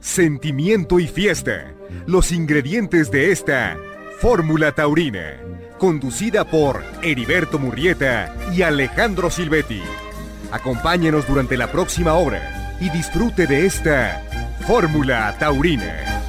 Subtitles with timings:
[0.00, 1.74] sentimiento y fiesta.
[2.06, 3.76] Los ingredientes de esta
[4.20, 5.36] Fórmula Taurina,
[5.78, 9.82] conducida por Heriberto Murrieta y Alejandro Silvetti.
[10.50, 14.22] Acompáñenos durante la próxima hora y disfrute de esta
[14.66, 16.21] Fórmula Taurina.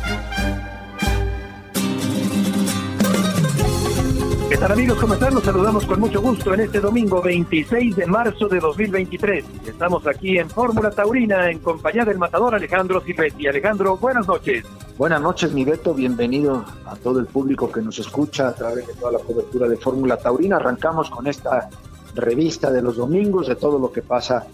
[4.54, 5.00] ¿Qué tal amigos?
[5.00, 5.34] ¿Cómo están?
[5.34, 9.44] Los saludamos con mucho gusto en este domingo 26 de marzo de 2023.
[9.66, 13.48] Estamos aquí en Fórmula Taurina en compañía del matador Alejandro Silvetti.
[13.48, 14.64] Alejandro, buenas noches.
[14.96, 15.96] Buenas noches, mi Beto.
[15.96, 19.76] Bienvenido a todo el público que nos escucha a través de toda la cobertura de
[19.76, 20.58] Fórmula Taurina.
[20.58, 21.68] Arrancamos con esta
[22.14, 24.46] revista de los domingos de todo lo que pasa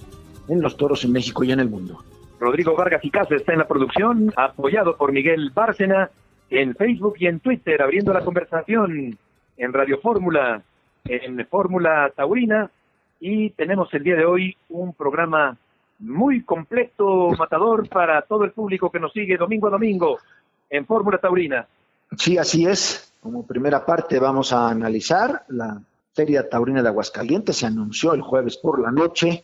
[0.47, 2.01] en los toros en México y en el mundo.
[2.39, 6.09] Rodrigo Vargas y Casa está en la producción, apoyado por Miguel Bárcena
[6.49, 9.17] en Facebook y en Twitter, abriendo la conversación
[9.59, 10.63] en Radio Fórmula,
[11.05, 12.71] en Fórmula Taurina,
[13.19, 15.55] y tenemos el día de hoy un programa
[15.99, 20.17] muy completo, matador, para todo el público que nos sigue domingo a domingo
[20.69, 21.67] en Fórmula Taurina.
[22.17, 23.13] Sí, así es.
[23.21, 25.81] Como primera parte vamos a analizar la
[26.13, 27.57] Feria Taurina de Aguascalientes.
[27.57, 29.43] Se anunció el jueves por la noche.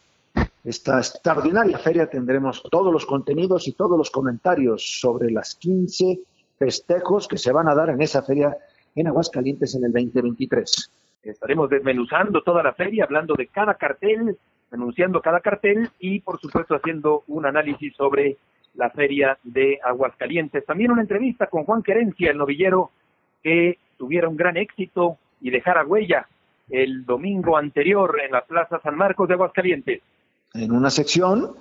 [0.63, 6.21] Esta extraordinaria feria tendremos todos los contenidos y todos los comentarios sobre las 15
[6.57, 8.57] festejos que se van a dar en esa feria
[8.95, 10.91] en Aguascalientes en el 2023.
[11.23, 14.37] Estaremos desmenuzando toda la feria, hablando de cada cartel,
[14.71, 18.37] anunciando cada cartel y, por supuesto, haciendo un análisis sobre
[18.75, 20.65] la feria de Aguascalientes.
[20.65, 22.91] También una entrevista con Juan Querencia, el novillero,
[23.43, 26.27] que tuviera un gran éxito y dejara huella
[26.69, 30.01] el domingo anterior en la Plaza San Marcos de Aguascalientes.
[30.53, 31.55] En una sección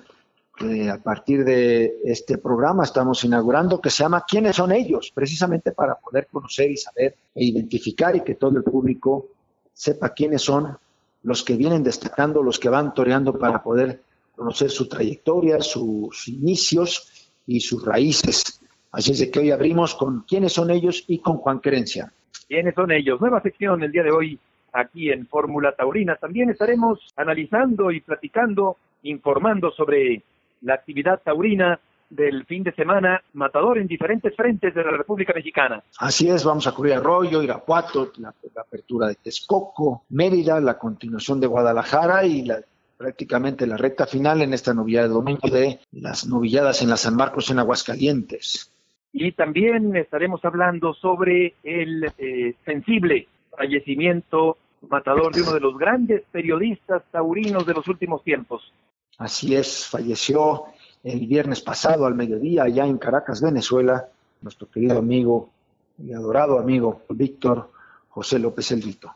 [0.57, 5.11] que a partir de este programa estamos inaugurando que se llama ¿Quiénes son ellos?
[5.13, 9.29] Precisamente para poder conocer y saber e identificar y que todo el público
[9.73, 10.77] sepa quiénes son
[11.25, 14.01] los que vienen destacando, los que van toreando para poder
[14.37, 18.61] conocer su trayectoria, sus inicios y sus raíces.
[18.93, 22.13] Así es de que hoy abrimos con quiénes son ellos y con Juan Querencia.
[22.47, 23.21] ¿Quiénes son ellos?
[23.21, 24.39] Nueva sección el día de hoy
[24.73, 26.17] aquí en Fórmula Taurina.
[26.17, 30.23] También estaremos analizando y platicando, informando sobre
[30.65, 31.79] la actividad taurina
[32.11, 35.83] del fin de semana matador en diferentes frentes de la República Mexicana.
[35.99, 41.47] Así es, vamos a cubrir Arroyo, Irapuato, la, apertura de Texcoco, Mérida, la continuación de
[41.47, 42.61] Guadalajara y la,
[42.97, 47.17] prácticamente la recta final en esta novillada de domingo de las novilladas en la San
[47.17, 48.71] Marcos en Aguascalientes.
[49.13, 54.59] Y también estaremos hablando sobre el eh, sensible fallecimiento
[54.89, 58.73] matador de uno de los grandes periodistas taurinos de los últimos tiempos,
[59.19, 60.65] Así es, falleció
[61.03, 64.09] el viernes pasado al mediodía allá en Caracas, Venezuela,
[64.41, 65.51] nuestro querido amigo
[65.99, 67.71] y adorado amigo Víctor
[68.09, 69.13] José López Elvito.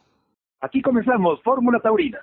[0.60, 2.19] Aquí comenzamos Fórmula Taurina.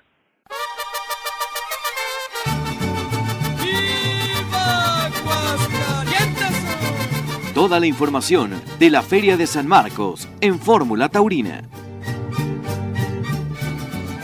[7.53, 11.63] Toda la información de la Feria de San Marcos en Fórmula Taurina.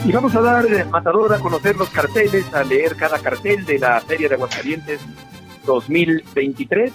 [0.04, 4.00] Y vamos a dar, Matador, a conocer los carteles, a leer cada cartel de la
[4.00, 5.00] Feria de Aguascalientes
[5.64, 6.92] 2023.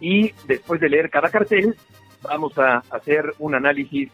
[0.00, 1.74] Y después de leer cada cartel,
[2.22, 4.12] vamos a hacer un análisis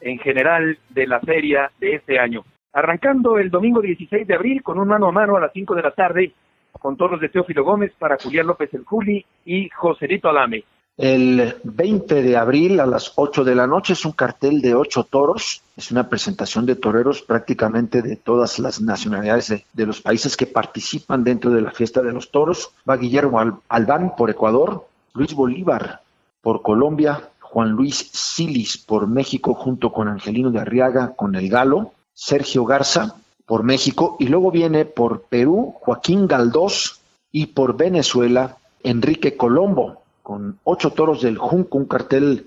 [0.00, 2.44] en general de la feria de este año.
[2.72, 5.82] Arrancando el domingo 16 de abril con un mano a mano a las 5 de
[5.82, 6.32] la tarde
[6.72, 10.64] con toros de Teófilo Gómez para Julián López el Juli y Joserito Alame.
[10.98, 15.04] El 20 de abril a las 8 de la noche es un cartel de ocho
[15.04, 15.60] toros.
[15.76, 21.22] Es una presentación de toreros prácticamente de todas las nacionalidades de, los países que participan
[21.22, 22.70] dentro de la fiesta de los toros.
[22.88, 26.00] Va Guillermo Albán por Ecuador, Luis Bolívar
[26.40, 31.92] por Colombia, Juan Luis Silis por México junto con Angelino de Arriaga con el Galo,
[32.14, 39.36] Sergio Garza por México y luego viene por Perú Joaquín Galdós y por Venezuela Enrique
[39.36, 42.46] Colombo con ocho toros del Junco, un cartel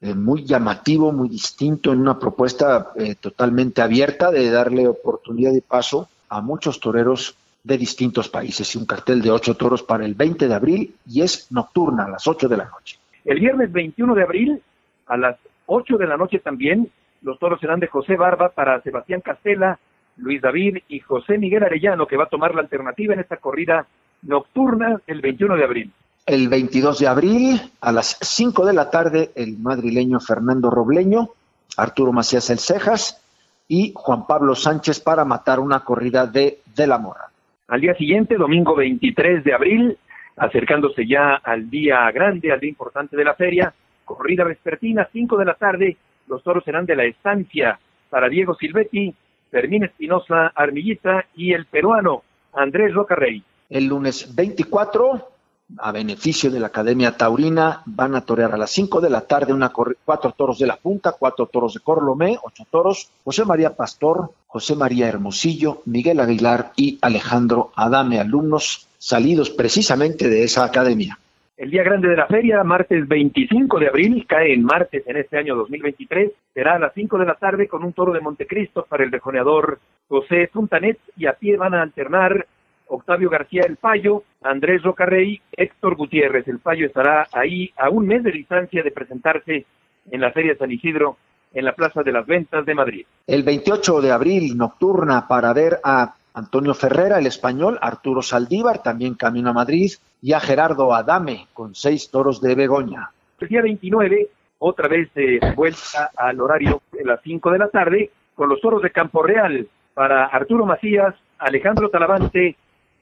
[0.00, 5.60] eh, muy llamativo, muy distinto, en una propuesta eh, totalmente abierta de darle oportunidad de
[5.60, 8.72] paso a muchos toreros de distintos países.
[8.72, 12.08] Y un cartel de ocho toros para el 20 de abril y es nocturna a
[12.08, 13.00] las 8 de la noche.
[13.24, 14.62] El viernes 21 de abril
[15.08, 16.88] a las 8 de la noche también
[17.22, 19.80] los toros serán de José Barba para Sebastián Castela,
[20.18, 23.88] Luis David y José Miguel Arellano, que va a tomar la alternativa en esta corrida
[24.22, 25.92] nocturna el 21 de abril.
[26.28, 31.30] El 22 de abril, a las 5 de la tarde, el madrileño Fernando Robleño,
[31.78, 33.24] Arturo Macías El Cejas
[33.66, 37.30] y Juan Pablo Sánchez para matar una corrida de De la Mora.
[37.68, 39.96] Al día siguiente, domingo 23 de abril,
[40.36, 43.72] acercándose ya al día grande, al día importante de la feria,
[44.04, 45.96] corrida vespertina, 5 de la tarde,
[46.26, 47.80] los toros serán de la estancia
[48.10, 49.14] para Diego Silvetti,
[49.50, 52.22] Fermín Espinosa Armillita y el peruano
[52.52, 53.42] Andrés Rocarrey.
[53.70, 55.37] El lunes 24
[55.76, 57.82] a beneficio de la Academia Taurina.
[57.86, 61.14] Van a torear a las 5 de la tarde una cuatro toros de la punta,
[61.18, 66.98] cuatro toros de Corlomé, ocho toros, José María Pastor, José María Hermosillo, Miguel Aguilar y
[67.02, 71.18] Alejandro Adame, alumnos salidos precisamente de esa academia.
[71.56, 75.38] El día grande de la feria, martes 25 de abril, cae en martes en este
[75.38, 79.02] año 2023, será a las 5 de la tarde con un toro de Montecristo para
[79.02, 82.46] el rejoneador José Funtanet y a pie van a alternar
[82.88, 86.46] Octavio García El Payo, Andrés Rocarrey, Héctor Gutiérrez.
[86.48, 89.66] El Payo estará ahí a un mes de distancia de presentarse
[90.10, 91.16] en la Feria San Isidro
[91.54, 93.06] en la Plaza de las Ventas de Madrid.
[93.26, 99.14] El 28 de abril, nocturna para ver a Antonio Ferrera, el español, Arturo Saldívar, también
[99.14, 99.90] camino a Madrid,
[100.20, 103.10] y a Gerardo Adame, con seis toros de Begoña.
[103.40, 108.10] El día 29, otra vez de vuelta al horario de las 5 de la tarde,
[108.34, 112.56] con los toros de Campo Real, para Arturo Macías, Alejandro Talavante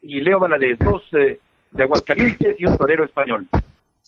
[0.06, 3.46] y Leo Valadez, dos eh, de Aguascalientes y un torero español.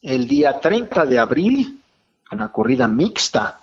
[0.02, 1.80] El día 30 de abril,
[2.30, 3.60] una corrida mixta,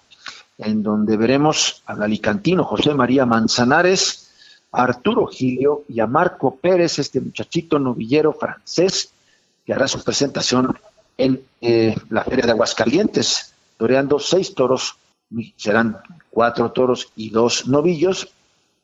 [0.58, 4.32] en donde veremos al alicantino José María Manzanares,
[4.72, 9.12] a Arturo Gilio y a Marco Pérez, este muchachito novillero francés,
[9.66, 10.78] que hará su presentación
[11.18, 14.98] en eh, la Feria de Aguascalientes, toreando seis toros,
[15.56, 15.98] serán
[16.30, 18.30] cuatro toros y dos novillos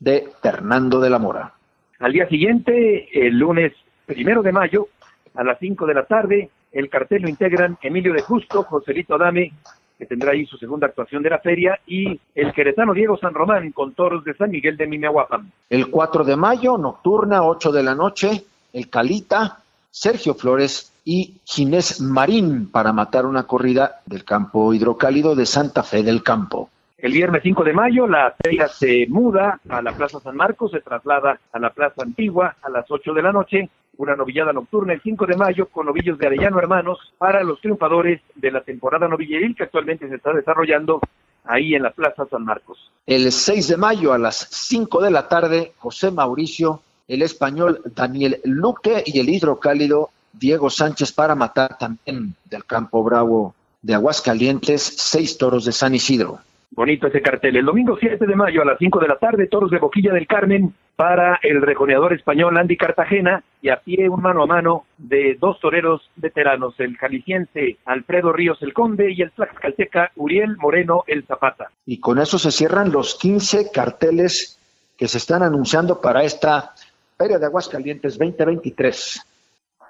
[0.00, 1.54] de Fernando de la Mora.
[2.02, 3.72] Al día siguiente, el lunes
[4.06, 4.88] primero de mayo,
[5.36, 9.52] a las cinco de la tarde, el cartel lo integran Emilio de Justo, Joselito Adame,
[9.96, 13.70] que tendrá ahí su segunda actuación de la feria, y el queretano Diego San Román
[13.70, 15.52] con toros de San Miguel de Mimehuapan.
[15.70, 19.60] El 4 de mayo, nocturna, 8 de la noche, el Calita,
[19.92, 26.02] Sergio Flores y Ginés Marín para matar una corrida del campo hidrocálido de Santa Fe
[26.02, 26.68] del Campo.
[27.02, 30.80] El viernes 5 de mayo la feria se muda a la Plaza San Marcos, se
[30.80, 35.02] traslada a la Plaza Antigua a las 8 de la noche, una novillada nocturna el
[35.02, 39.56] 5 de mayo con novillos de Arellano Hermanos para los triunfadores de la temporada novilleril
[39.56, 41.00] que actualmente se está desarrollando
[41.44, 42.92] ahí en la Plaza San Marcos.
[43.04, 48.40] El 6 de mayo a las 5 de la tarde, José Mauricio, el español Daniel
[48.44, 55.36] Luque y el hidrocálido Diego Sánchez para matar también del Campo Bravo de Aguascalientes, seis
[55.36, 56.38] toros de San Isidro.
[56.74, 57.56] Bonito ese cartel.
[57.56, 60.26] El domingo 7 de mayo a las 5 de la tarde, toros de Boquilla del
[60.26, 65.36] Carmen para el rejoneador español Andy Cartagena y a pie un mano a mano de
[65.38, 71.26] dos toreros veteranos, el jalisciense Alfredo Ríos el Conde y el tlaxcalteca Uriel Moreno el
[71.26, 71.70] Zapata.
[71.84, 74.58] Y con eso se cierran los 15 carteles
[74.96, 76.72] que se están anunciando para esta
[77.18, 79.26] Feria de Aguascalientes 2023.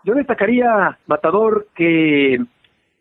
[0.04, 2.38] Yo destacaría, Matador, que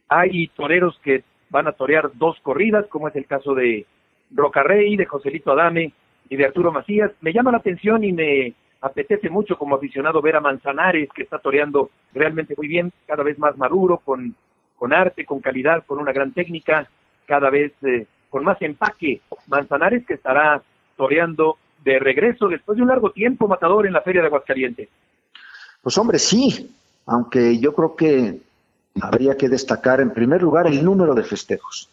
[0.07, 3.85] hay toreros que van a torear dos corridas, como es el caso de
[4.31, 5.93] Rocarrey, de Joselito Adame
[6.29, 7.11] y de Arturo Macías.
[7.21, 11.37] Me llama la atención y me apetece mucho como aficionado ver a Manzanares, que está
[11.37, 14.33] toreando realmente muy bien, cada vez más maduro, con,
[14.77, 16.89] con arte, con calidad, con una gran técnica,
[17.27, 19.21] cada vez eh, con más empaque.
[19.47, 20.63] Manzanares que estará
[20.95, 24.87] toreando de regreso después de un largo tiempo matador en la Feria de Aguascalientes.
[25.81, 26.73] Pues hombre, sí,
[27.07, 28.39] aunque yo creo que
[28.99, 31.89] habría que destacar en primer lugar el número de festejos.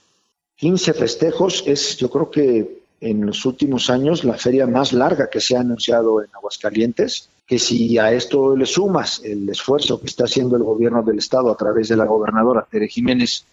[0.56, 5.40] 15 festejos es, yo creo que en los últimos años, la feria más larga que
[5.40, 10.24] se ha anunciado en Aguascalientes, que si a esto le sumas el esfuerzo que está
[10.24, 13.44] haciendo el gobierno del estado a través de la gobernadora Tere Jiménez,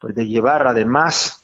[0.00, 1.42] pues de llevar además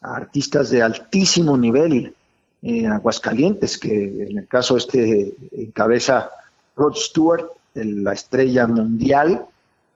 [0.00, 2.14] a artistas de altísimo nivel
[2.62, 6.30] en Aguascalientes, que en el caso este encabeza
[6.74, 9.46] Rod Stewart, la estrella mundial,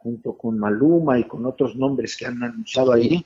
[0.02, 3.24] junto con Maluma y con otros nombres que han anunciado ahí,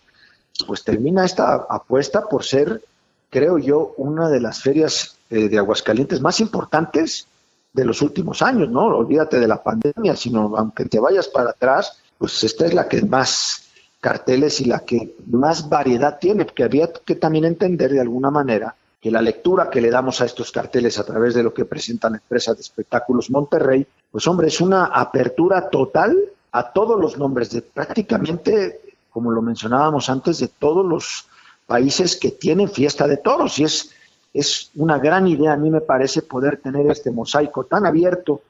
[0.66, 2.83] pues termina esta apuesta por ser,
[3.31, 7.26] creo yo, una de las ferias eh, de Aguascalientes más importantes
[7.73, 8.87] de los últimos años, ¿no?
[8.87, 13.02] Olvídate de la pandemia, sino aunque te vayas para atrás, pues esta es la que
[13.02, 13.64] más
[14.00, 18.75] carteles y la que más variedad tiene, porque había que también entender de alguna manera
[19.00, 22.12] que la lectura que le damos a estos carteles a través de lo que presentan
[22.12, 26.16] la empresa de espectáculos Monterrey, pues hombre, es una apertura total
[26.55, 28.79] a todos los nombres de prácticamente,
[29.11, 31.29] como lo mencionábamos antes, de todos los
[31.67, 33.59] países que tienen fiesta de toros.
[33.59, 33.93] Y es,
[34.33, 38.43] es una gran idea, a mí me parece, poder tener este mosaico tan abierto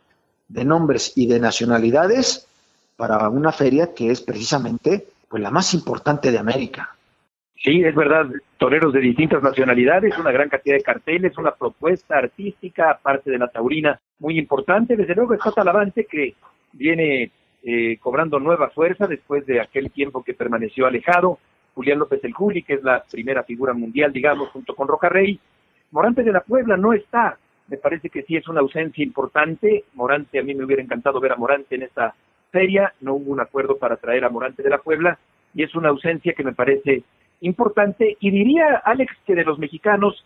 [0.48, 2.46] de nombres y de nacionalidades
[2.96, 6.94] para una feria que es precisamente pues, la más importante de América.
[7.56, 8.26] Sí, es verdad,
[8.58, 13.48] toreros de distintas nacionalidades, una gran cantidad de carteles, una propuesta artística, aparte de la
[13.48, 14.94] taurina, muy importante.
[14.94, 16.34] Desde luego está Talavante, que
[16.72, 17.32] viene
[17.64, 21.38] eh, cobrando nueva fuerza después de aquel tiempo que permaneció alejado.
[21.74, 25.40] Julián López el Juli, que es la primera figura mundial, digamos, junto con Roca Rey.
[25.90, 27.38] Morante de la Puebla no está.
[27.68, 29.84] Me parece que sí es una ausencia importante.
[29.94, 32.14] Morante, a mí me hubiera encantado ver a Morante en esta
[32.52, 35.18] feria, no hubo un acuerdo para traer a Morante de la Puebla
[35.54, 37.02] y es una ausencia que me parece
[37.40, 40.24] importante y diría Alex que de los mexicanos,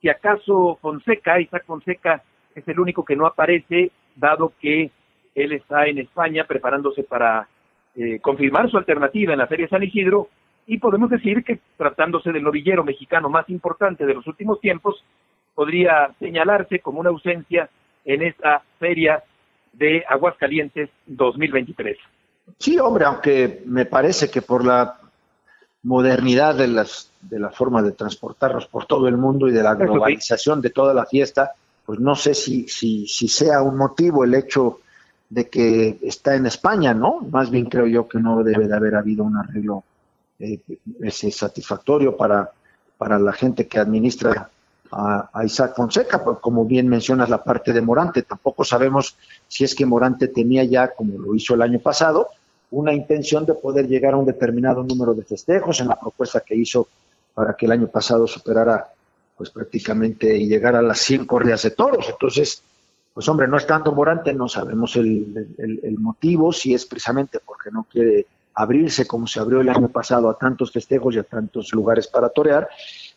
[0.00, 2.22] si acaso Fonseca, Isaac Fonseca
[2.54, 4.90] es el único que no aparece, dado que
[5.34, 7.48] él está en España preparándose para
[7.94, 10.28] eh, confirmar su alternativa en la Feria San Isidro
[10.66, 15.04] y podemos decir que tratándose del novillero mexicano más importante de los últimos tiempos,
[15.54, 17.68] podría señalarse como una ausencia
[18.04, 19.22] en esta feria
[19.72, 21.98] de Aguascalientes 2023.
[22.58, 24.98] Sí, hombre, aunque me parece que por la
[25.82, 29.74] modernidad de, las, de la forma de transportarlos por todo el mundo y de la
[29.74, 31.52] globalización de toda la fiesta,
[31.84, 34.80] pues no sé si, si, si sea un motivo el hecho
[35.32, 37.20] de que está en España, ¿no?
[37.30, 39.82] Más bien creo yo que no debe de haber habido un arreglo
[40.38, 40.60] eh,
[41.00, 42.50] ese satisfactorio para,
[42.98, 44.50] para la gente que administra
[44.90, 49.16] a, Isaac Fonseca, como bien mencionas la parte de Morante, tampoco sabemos
[49.48, 52.28] si es que Morante tenía ya, como lo hizo el año pasado,
[52.70, 56.56] una intención de poder llegar a un determinado número de festejos en la propuesta que
[56.56, 56.88] hizo
[57.32, 58.86] para que el año pasado superara
[59.34, 62.06] pues prácticamente y llegara a las 100 corridas de toros.
[62.10, 62.62] Entonces,
[63.14, 67.84] pues hombre, no estando Morante, no sabemos el, el, motivo, si es precisamente porque no
[67.84, 72.06] quiere abrirse como se abrió el año pasado a tantos festejos y a tantos lugares
[72.06, 72.68] para torear,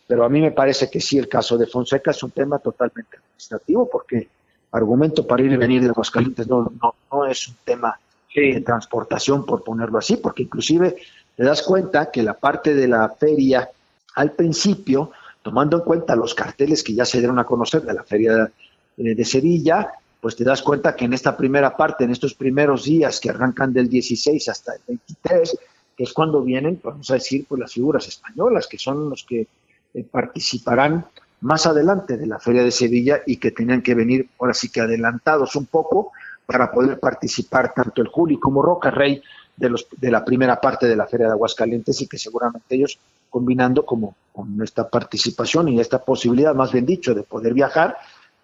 [0.06, 3.16] pero a mí me parece que sí, el caso de Fonseca es un tema totalmente
[3.16, 4.28] administrativo, porque
[4.72, 7.98] argumento para ir y venir de Aguascalientes no, no, no es un tema
[8.34, 10.96] de transportación, por ponerlo así, porque inclusive
[11.34, 13.68] te das cuenta que la parte de la feria,
[14.14, 15.10] al principio,
[15.42, 18.50] tomando en cuenta los carteles que ya se dieron a conocer de la feria
[18.96, 22.84] de, de Sevilla, pues te das cuenta que en esta primera parte, en estos primeros
[22.84, 25.58] días que arrancan del 16 hasta el 23,
[25.96, 29.46] que es cuando vienen, vamos a decir, pues las figuras españolas, que son los que
[29.94, 31.06] eh, participarán
[31.40, 34.80] más adelante de la Feria de Sevilla y que tenían que venir ahora sí que
[34.80, 36.12] adelantados un poco
[36.44, 39.22] para poder participar tanto el Juli como Roca Rey
[39.56, 42.98] de, los, de la primera parte de la Feria de Aguascalientes y que seguramente ellos
[43.30, 47.96] combinando como con esta participación y esta posibilidad, más bien dicho, de poder viajar,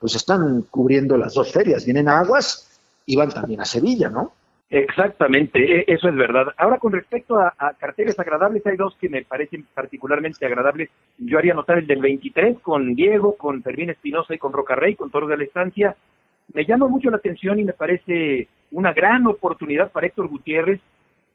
[0.02, 4.32] pues están cubriendo las dos ferias, vienen a Aguas y van también a Sevilla, ¿no?
[4.68, 6.49] Exactamente, e, eso es verdad.
[6.56, 10.90] Ahora, con respecto a, carteles agradables, hay dos que me parecen particularmente agradables.
[11.18, 15.12] Yo haría notar el del 23 con Diego, con Fermín Espinosa y con Rocarrey, con
[15.12, 15.94] Toros de la Estancia.
[16.52, 20.80] Me llama mucho la atención y me parece una gran oportunidad para Héctor Gutiérrez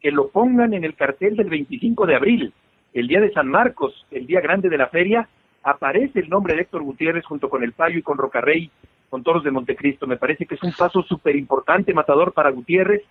[0.02, 2.54] que lo pongan en el cartel del 25 de abril,
[2.94, 5.30] el día de San Marcos, el día grande de la feria.
[5.68, 8.72] Aparece el nombre de Héctor Gutiérrez junto con el Payo y con Rocarrey,
[9.10, 10.08] con Toros de Montecristo.
[10.08, 13.04] Me parece que es un paso súper importante, matador para Gutiérrez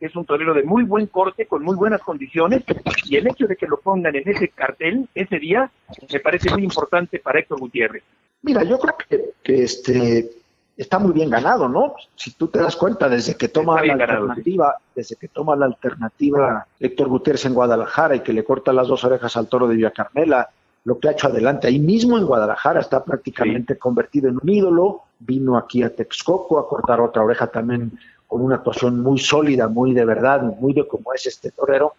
[0.00, 2.62] es un torero de muy buen corte, con muy buenas condiciones,
[3.06, 5.70] y el hecho de que lo pongan en ese cartel ese día
[6.12, 8.04] me parece muy importante para Héctor Gutiérrez.
[8.42, 8.94] Mira, yo creo
[9.42, 10.30] que, este
[10.76, 11.94] está muy bien ganado, ¿no?
[12.14, 16.66] Si tú te das cuenta, desde que toma la alternativa, desde que toma la alternativa
[16.78, 19.90] Héctor Gutiérrez en Guadalajara y que le corta las dos orejas al toro de Villa
[19.90, 20.50] Carmela,
[20.86, 25.02] lo que ha hecho adelante ahí mismo en Guadalajara está prácticamente convertido en un ídolo,
[25.18, 29.92] vino aquí a Texcoco a cortar otra oreja también con una actuación muy sólida, muy
[29.94, 31.94] de verdad, muy de como es este torero.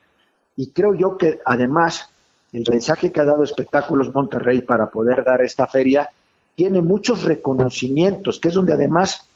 [0.55, 2.09] Y creo yo que además
[2.53, 6.09] el mensaje que ha dado Espectáculos Monterrey para poder dar esta feria
[6.55, 9.27] tiene muchos reconocimientos, que es donde además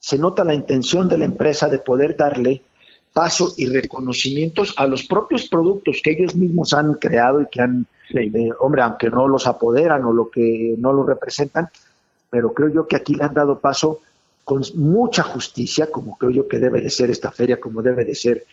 [0.00, 2.62] se nota la intención de la empresa de poder darle
[3.12, 7.86] paso y reconocimientos a los propios productos que ellos mismos han creado y que han,
[8.14, 11.68] eh, hombre, aunque no los apoderan o lo que no lo representan,
[12.30, 14.00] pero creo yo que aquí le han dado paso
[14.44, 18.14] con mucha justicia, como creo yo que debe de ser esta feria, como debe de
[18.14, 18.44] ser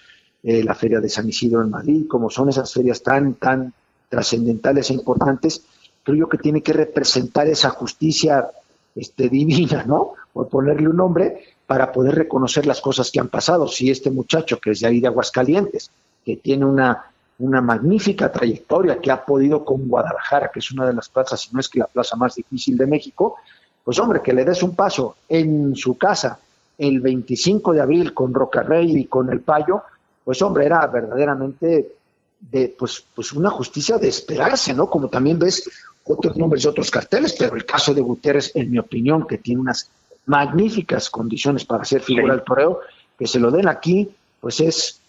[0.43, 3.73] eh, la feria de San Isidro en Madrid, como son esas ferias tan, tan
[4.09, 5.63] trascendentales e importantes,
[6.03, 8.47] creo yo que tiene que representar esa justicia
[8.95, 10.13] este, divina, ¿no?
[10.33, 13.67] Por ponerle un nombre, para poder reconocer las cosas que han pasado.
[13.67, 15.89] Si este muchacho que es de ahí de Aguascalientes,
[16.23, 17.05] que tiene una,
[17.39, 21.53] una magnífica trayectoria, que ha podido con Guadalajara, que es una de las plazas, si
[21.53, 23.37] no es que la plaza más difícil de México,
[23.83, 26.39] pues hombre, que le des un paso en su casa
[26.77, 29.83] el 25 de abril con Rocarrey y con el Payo,
[30.23, 31.93] pues hombre, era verdaderamente
[32.39, 34.89] de, pues, pues una justicia de esperarse, ¿no?
[34.89, 35.69] Como también ves
[36.03, 39.61] otros nombres y otros carteles, pero el caso de Gutiérrez, en mi opinión, que tiene
[39.61, 39.89] unas
[40.25, 42.81] magníficas condiciones para ser figura del toreo,
[43.17, 45.01] que se lo den aquí, pues es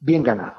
[0.00, 0.54] bien ganado.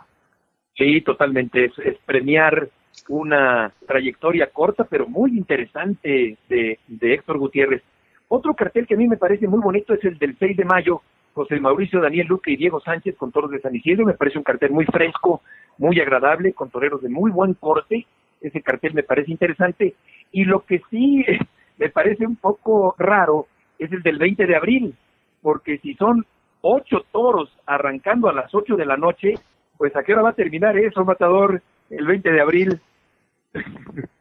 [0.76, 2.70] Sí, totalmente, es premiar
[3.10, 7.84] una trayectoria corta pero muy interesante de, Héctor Gutiérrez.
[8.28, 11.02] Otro cartel que a mí me parece muy bonito es el del 6 de mayo,
[11.34, 14.44] José Mauricio Daniel Luque y Diego Sánchez con toros de San Isidro, me parece un
[14.44, 15.42] cartel muy fresco,
[15.78, 18.06] muy agradable, con toreros de muy buen corte,
[18.42, 19.96] ese cartel me parece interesante,
[20.32, 21.26] y lo que sí
[21.78, 23.48] me parece un poco raro
[23.80, 24.96] es el del 20 de abril,
[25.42, 26.26] porque si son
[26.62, 29.36] ocho toros arrancando a las ocho de la noche,
[29.78, 32.82] pues a qué hora va a terminar eso, Matador, el 20 de abril.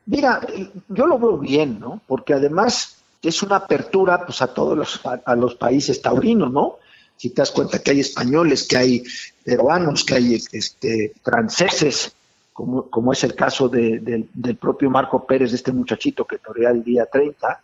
[0.07, 0.41] Mira,
[0.89, 2.01] yo lo veo bien, ¿no?
[2.07, 6.77] Porque además es una apertura pues a todos los, a, los países taurinos, ¿no?
[7.17, 9.03] Si te das cuenta que hay españoles, que hay
[9.43, 12.15] peruanos, que hay este, franceses,
[12.53, 14.29] como, como es el caso del
[14.61, 17.63] propio Marco Pérez, de este muchachito que torea el día 30,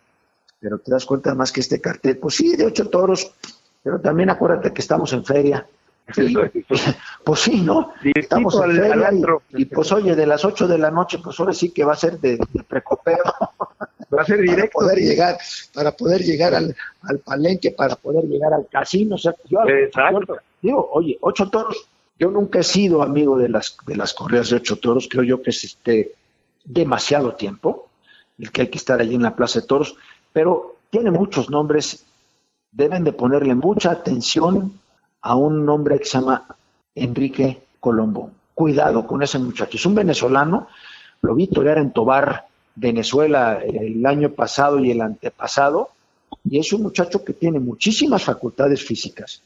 [0.63, 3.33] pero te das cuenta más que este cartel, pues sí, de ocho toros,
[3.83, 5.67] pero también acuérdate que estamos en feria.
[7.25, 7.91] pues sí, ¿no?
[8.15, 9.11] Estamos en feria
[9.49, 11.97] y, pues oye, de las ocho de la noche, pues ahora sí que va a
[11.97, 13.17] ser de, precopeo.
[14.15, 14.77] Va a ser directo.
[14.77, 15.37] Para poder llegar,
[15.73, 16.75] para poder llegar al,
[17.25, 19.15] palenque, para poder llegar al casino.
[19.15, 20.37] O sea, yo, Exacto.
[20.61, 21.87] digo, oye, ocho toros.
[22.19, 25.07] Yo nunca he sido amigo de las, de las correas de ocho toros.
[25.09, 26.11] Creo yo que es este
[26.63, 27.89] demasiado tiempo
[28.37, 29.95] el que hay que estar allí en la Plaza de Toros
[30.33, 32.05] pero tiene muchos nombres.
[32.71, 34.79] Deben de ponerle mucha atención
[35.21, 36.45] a un nombre que se llama
[36.95, 38.31] Enrique Colombo.
[38.53, 39.77] Cuidado con ese muchacho.
[39.77, 40.67] Es un venezolano.
[41.21, 45.89] Lo vi torear en Tobar, Venezuela, el año pasado y el antepasado.
[46.43, 49.41] Y es un muchacho que tiene muchísimas facultades físicas.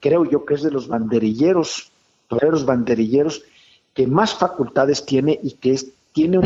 [0.00, 1.90] Creo yo que es de los banderilleros,
[2.28, 3.42] toreros banderilleros,
[3.94, 6.38] que más facultades tiene y que es tiene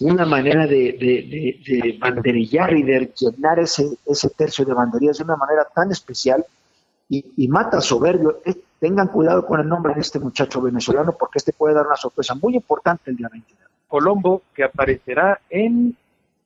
[0.00, 5.66] una manera de, banderillar y de llenar ese, ese tercio de banderillas de una manera
[5.74, 6.44] tan especial
[7.08, 8.40] y, mata soberbio.
[8.44, 11.96] Eh, tengan cuidado con el nombre de este muchacho venezolano porque este puede dar una
[11.96, 13.54] sorpresa muy importante el día 20.
[13.88, 15.96] Colombo, que aparecerá en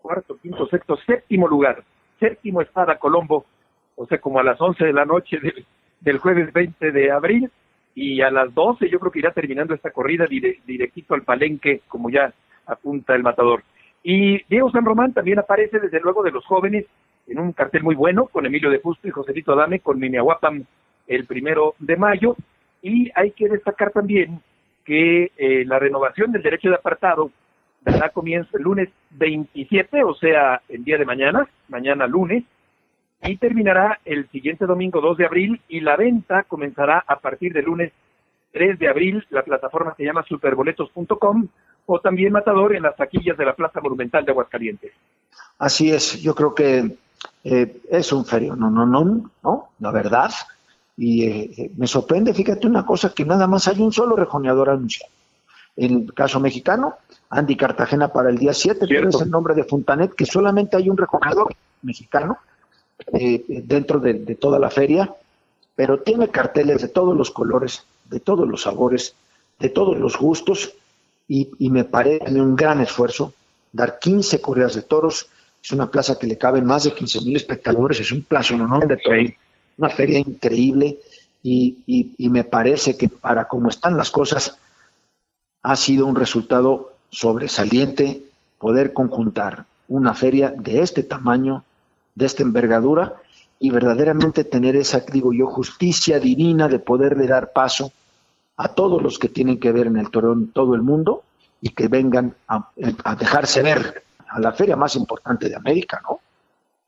[0.00, 1.82] cuarto, quinto, sexto, séptimo lugar.
[2.18, 3.44] Séptimo espada Colombo,
[3.96, 5.38] o sea, como a las 11 de la noche
[6.00, 7.50] del jueves 20 de abril
[7.94, 12.10] y a las 12 yo creo que irá terminando esta corrida directito al palenque, como
[12.10, 12.32] ya
[12.66, 13.62] apunta el matador.
[14.02, 16.86] Y Diego San Román también aparece desde luego de los jóvenes
[17.28, 20.64] en un cartel muy bueno con Emilio de Fusto y Joselito Adame con Miniahuapam
[21.06, 22.36] el primero de mayo.
[22.82, 24.40] Y hay que destacar también
[24.84, 27.30] que eh, la renovación del derecho de apartado
[27.82, 32.44] dará comienzo el lunes 27, o sea, el día de mañana, mañana lunes,
[33.22, 37.66] y terminará el siguiente domingo 2 de abril y la venta comenzará a partir del
[37.66, 37.92] lunes
[38.52, 39.24] 3 de abril.
[39.30, 41.46] La plataforma se llama superboletos.com
[41.86, 44.92] o también Matador en las taquillas de la Plaza Monumental de Aguascalientes.
[45.58, 46.96] Así es, yo creo que
[47.44, 50.30] eh, es un ferio, no, no, no, no, la verdad.
[50.96, 55.12] Y eh, me sorprende, fíjate una cosa, que nada más hay un solo rejoneador anunciado.
[55.76, 56.96] En el caso mexicano,
[57.30, 60.90] Andy Cartagena para el día 7, pero es el nombre de Fontanet, que solamente hay
[60.90, 62.38] un rejoneador mexicano
[63.12, 65.14] eh, dentro de, toda la feria,
[65.74, 69.14] pero tiene carteles de todos los colores, de todos los sabores,
[69.58, 70.74] de todos los gustos,
[71.28, 73.32] y, me parece un gran esfuerzo
[73.72, 75.28] dar 15 corridas de toros.
[75.62, 78.80] Es una plaza que le caben más de 15 mil espectadores, es un plazo no
[78.80, 79.30] de toros,
[79.78, 80.98] una feria increíble,
[81.42, 84.58] y, y me parece que para como están las cosas,
[85.62, 88.22] ha sido un resultado sobresaliente
[88.58, 91.64] poder conjuntar una feria de este tamaño,
[92.14, 93.14] de esta envergadura
[93.58, 97.92] y verdaderamente tener esa, digo yo, justicia divina de poderle dar paso
[98.56, 101.22] a todos los que tienen que ver en el torón todo el mundo
[101.60, 102.70] y que vengan a,
[103.18, 106.20] dejarse ver a la feria más importante de América, ¿no?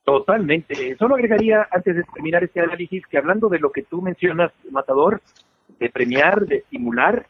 [0.02, 0.96] Totalmente.
[0.98, 5.22] Solo agregaría, antes de terminar este análisis, que hablando de lo que tú mencionas, Matador,
[5.78, 7.26] de premiar, de estimular,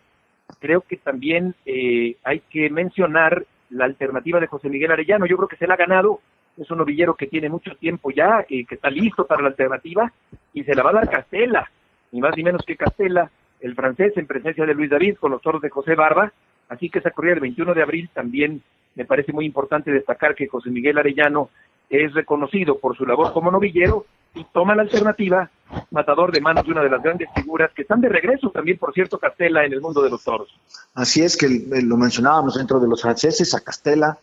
[0.59, 5.27] creo que también eh, hay que mencionar la alternativa de José Miguel Arellano.
[5.27, 6.21] Yo creo que se la ha ganado
[6.57, 10.13] es un novillero que tiene mucho tiempo ya, que, está listo para la alternativa,
[10.53, 11.71] y se la va a dar Castela,
[12.13, 15.43] ni más ni menos que Castela, el francés en presencia de Luis David con los
[15.43, 16.33] toros de José Barba,
[16.69, 18.63] así que esa corrida del 21 de abril también
[18.95, 21.51] me parece muy importante destacar que José Miguel Arellano
[21.91, 25.51] es reconocido por su labor como novillero y toma la alternativa
[25.91, 28.93] matador de manos de una de las grandes figuras que están de regreso también, por
[28.93, 30.49] cierto, Castela en el mundo de los toros.
[30.95, 31.49] Así es que
[31.83, 34.19] lo mencionábamos dentro de los franceses, a Castela,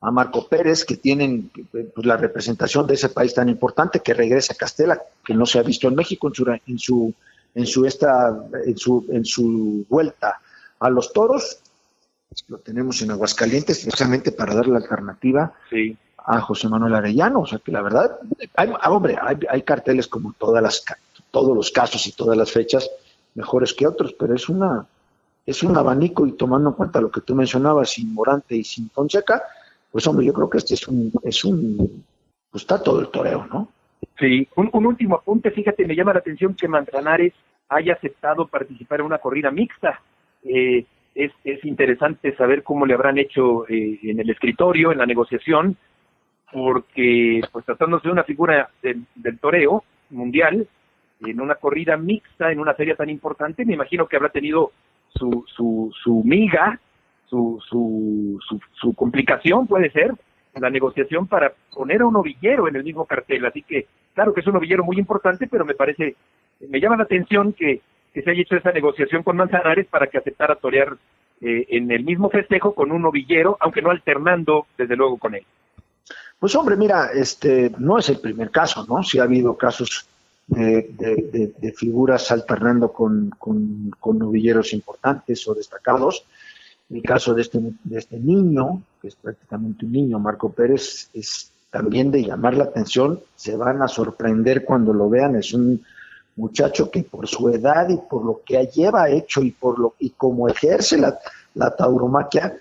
[0.00, 4.52] a Marco Pérez, que tienen pues, la representación de ese país tan importante, que regresa
[4.52, 7.14] a Castela, que no se ha visto en México en su, en su,
[7.54, 10.40] en su, esta, en su, en su vuelta
[10.78, 11.58] a los toros.
[12.48, 15.54] Lo tenemos en Aguascalientes, precisamente para dar la alternativa
[16.18, 17.40] a José Manuel Arellano.
[17.40, 18.18] O sea que la verdad,
[18.54, 20.84] hay, ah, hombre, hay, hay carteles como todas las,
[21.30, 22.90] todos los casos y todas las fechas,
[23.34, 24.86] mejores que otros, pero es una
[25.46, 28.90] es un abanico y tomando en cuenta lo que tú mencionabas, sin Morante y sin
[28.90, 29.44] Fonseca,
[29.96, 32.04] pues hombre, yo creo que este es un, es un,
[32.50, 33.70] pues está todo el toreo, ¿no?
[34.18, 37.32] Sí, un, último apunte, fíjate, me llama la atención que Manzanares
[37.70, 40.02] haya aceptado participar en una corrida mixta.
[40.44, 45.06] Eh, es, es interesante saber cómo le habrán hecho eh, en el escritorio, en la
[45.06, 45.78] negociación,
[46.52, 50.68] porque pues tratándose de una figura del, del toreo mundial,
[51.24, 54.72] en una corrida mixta, en una feria tan importante, me imagino que habrá tenido
[55.14, 56.78] su, su, su miga,
[57.28, 58.38] su, su,
[58.80, 60.12] su, complicación, puede ser,
[60.54, 63.44] la negociación para poner a un novillero en el mismo cartel.
[63.44, 66.16] Así que, claro que es un novillero muy importante, pero me parece,
[66.68, 67.80] me llama la atención que,
[68.14, 70.96] que se haya hecho esa negociación con Manzanares para que aceptara torear
[71.42, 75.44] eh, en el mismo festejo con un novillero, aunque no alternando, desde luego, con él.
[76.38, 79.02] Pues hombre, mira, este no es el primer caso, ¿no?
[79.02, 80.06] Sí ha habido casos
[80.46, 86.24] de, de, figuras alternando con, con, con, novilleros importantes o destacados.
[86.88, 91.50] El caso de este, de este niño, que es prácticamente un niño, Marco Pérez, es
[91.70, 93.20] también de llamar la atención.
[93.34, 95.36] Se van a sorprender cuando lo vean.
[95.36, 95.84] Es un
[96.36, 100.10] muchacho que por su edad y por lo que lleva hecho y por lo y
[100.10, 101.18] como ejerce la,
[101.54, 102.56] la tauromaquia,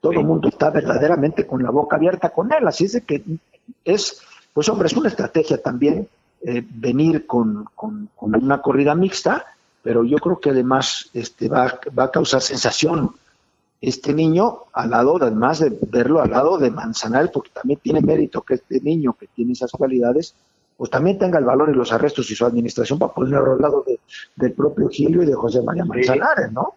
[0.00, 2.68] todo el mundo está verdaderamente con la boca abierta con él.
[2.68, 3.24] Así es de que
[3.84, 4.20] es,
[4.52, 6.06] pues hombre, es una estrategia también
[6.46, 9.46] eh, venir con, con, una corrida mixta,
[9.82, 13.14] pero yo creo que además este, va, va a causar sensación
[13.88, 18.42] este niño al lado, además de verlo al lado de Manzanares, porque también tiene mérito
[18.42, 20.34] que este niño que tiene esas cualidades,
[20.76, 23.84] pues también tenga el valor y los arrestos y su administración para ponerlo al lado
[24.36, 26.74] del propio Gilio y de José María Manzanares, ¿no?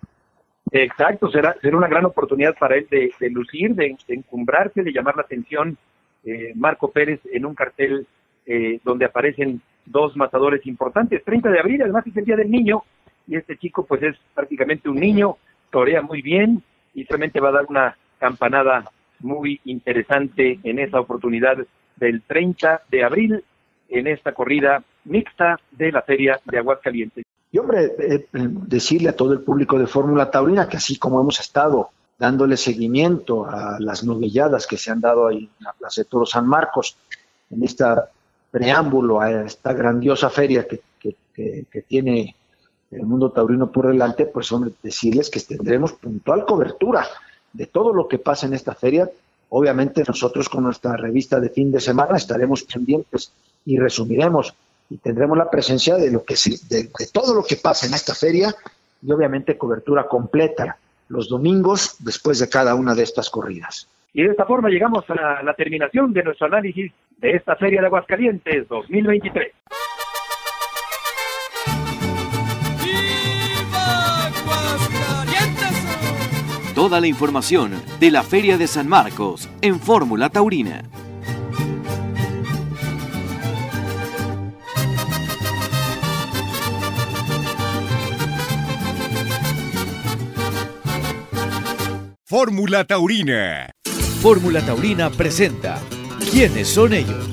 [0.72, 5.22] Exacto, será, será una gran oportunidad para él de, lucir, de, encumbrarse, de llamar la
[5.22, 5.78] atención.
[6.26, 8.06] Eh, Marco Pérez en un cartel
[8.46, 11.24] eh, donde aparecen dos matadores importantes.
[11.24, 12.84] 30 de abril, además es el Día del Niño,
[13.28, 15.38] y este chico pues es prácticamente un niño,
[15.72, 21.58] torea muy bien y realmente va a dar una campanada muy interesante en esa oportunidad
[21.96, 23.44] del 30 de abril
[23.90, 27.24] en esta corrida mixta de la Feria de Aguascalientes.
[27.52, 31.40] Y hombre, eh, decirle a todo el público de Fórmula Taurina que así como hemos
[31.40, 36.06] estado dándole seguimiento a las novelladas que se han dado ahí en la Plaza de
[36.10, 36.98] Toro San Marcos,
[37.50, 37.86] en este
[38.52, 40.82] preámbulo a esta grandiosa feria que,
[41.34, 42.36] que, tiene
[42.92, 47.06] el mundo taurino por delante, pues hombre, decirles que tendremos puntual cobertura
[47.54, 49.10] de todo lo que pasa en esta feria.
[49.50, 53.32] Obviamente nosotros con nuestra revista de fin de semana estaremos pendientes
[53.66, 54.54] y resumiremos
[54.90, 56.36] y tendremos la presencia de lo que
[56.70, 58.54] de, todo lo que pasa en esta feria
[59.02, 60.78] y obviamente cobertura completa
[61.10, 63.88] los domingos después de cada una de estas corridas.
[64.14, 67.88] Y de esta forma llegamos a la terminación de nuestro análisis de esta Feria de
[67.88, 69.54] Aguascalientes 2023.
[76.78, 80.84] Toda la información de la Feria de San Marcos en Fórmula Taurina.
[92.24, 93.72] Fórmula Taurina.
[94.22, 95.82] Fórmula Taurina presenta
[96.30, 97.28] ¿Quiénes son ellos?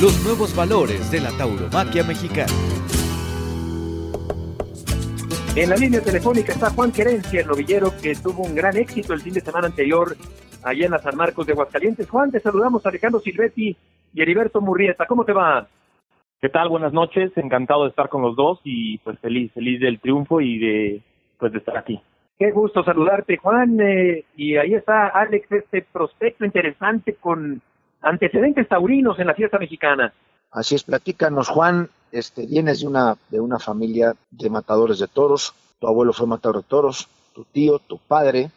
[0.00, 2.75] Los nuevos valores de la tauromaquia mexicana.
[5.56, 9.22] En la línea telefónica está Juan Querencia, el novillero que tuvo un gran éxito el
[9.22, 10.14] fin de semana anterior
[10.62, 12.10] allá en la San Marcos de Aguascalientes.
[12.10, 13.74] Juan, te saludamos a Alejandro Silvetti
[14.12, 15.06] y Heriberto Murrieta.
[15.06, 15.66] ¿Cómo te va?
[16.42, 16.68] ¿Qué tal?
[16.68, 17.32] Buenas noches.
[17.36, 21.02] Encantado de estar con los dos y pues feliz, feliz del triunfo y de
[21.38, 22.02] pues de estar aquí.
[22.38, 23.80] Qué gusto saludarte, Juan.
[23.80, 27.62] Eh, y ahí está Alex, este prospecto interesante con
[28.02, 30.12] antecedentes taurinos en la fiesta mexicana.
[30.52, 31.88] Así es, platícanos, Juan.
[32.12, 35.54] Este, vienes de una, de una familia de matadores de toros.
[35.78, 38.50] Tu abuelo fue matador de toros, tu tío, tu padre.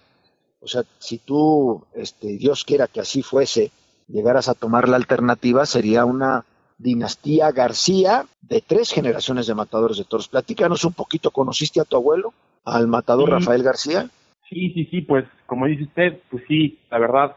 [0.61, 3.71] O sea, si tú, este, Dios quiera que así fuese,
[4.07, 6.45] llegaras a tomar la alternativa, sería una
[6.77, 10.27] dinastía García de tres generaciones de matadores de toros.
[10.27, 12.33] Platícanos un poquito, ¿conociste a tu abuelo?
[12.65, 14.09] al matador Rafael García?
[14.49, 17.35] Sí, sí, sí, pues como dice usted, pues sí, la verdad,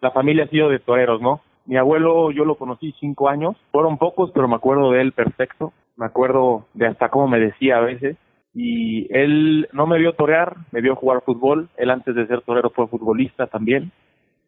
[0.00, 1.42] la familia ha sido de toreros, ¿no?
[1.66, 5.72] Mi abuelo yo lo conocí cinco años, fueron pocos, pero me acuerdo de él perfecto,
[5.96, 8.16] me acuerdo de hasta cómo me decía a veces,
[8.52, 12.70] y él no me vio torear, me vio jugar fútbol, él antes de ser torero
[12.70, 13.92] fue futbolista también,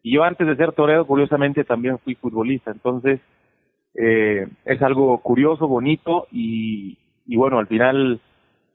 [0.03, 3.19] y yo antes de ser torero curiosamente también fui futbolista, entonces
[3.95, 8.21] eh, es algo curioso, bonito, y, y bueno, al final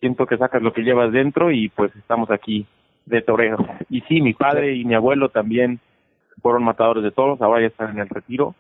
[0.00, 2.66] siento que sacas lo que llevas dentro y pues estamos aquí
[3.07, 3.57] de toreo.
[3.88, 5.78] Y sí, mi padre y mi abuelo también
[6.40, 8.55] fueron matadores de toros, ahora ya están en el retiro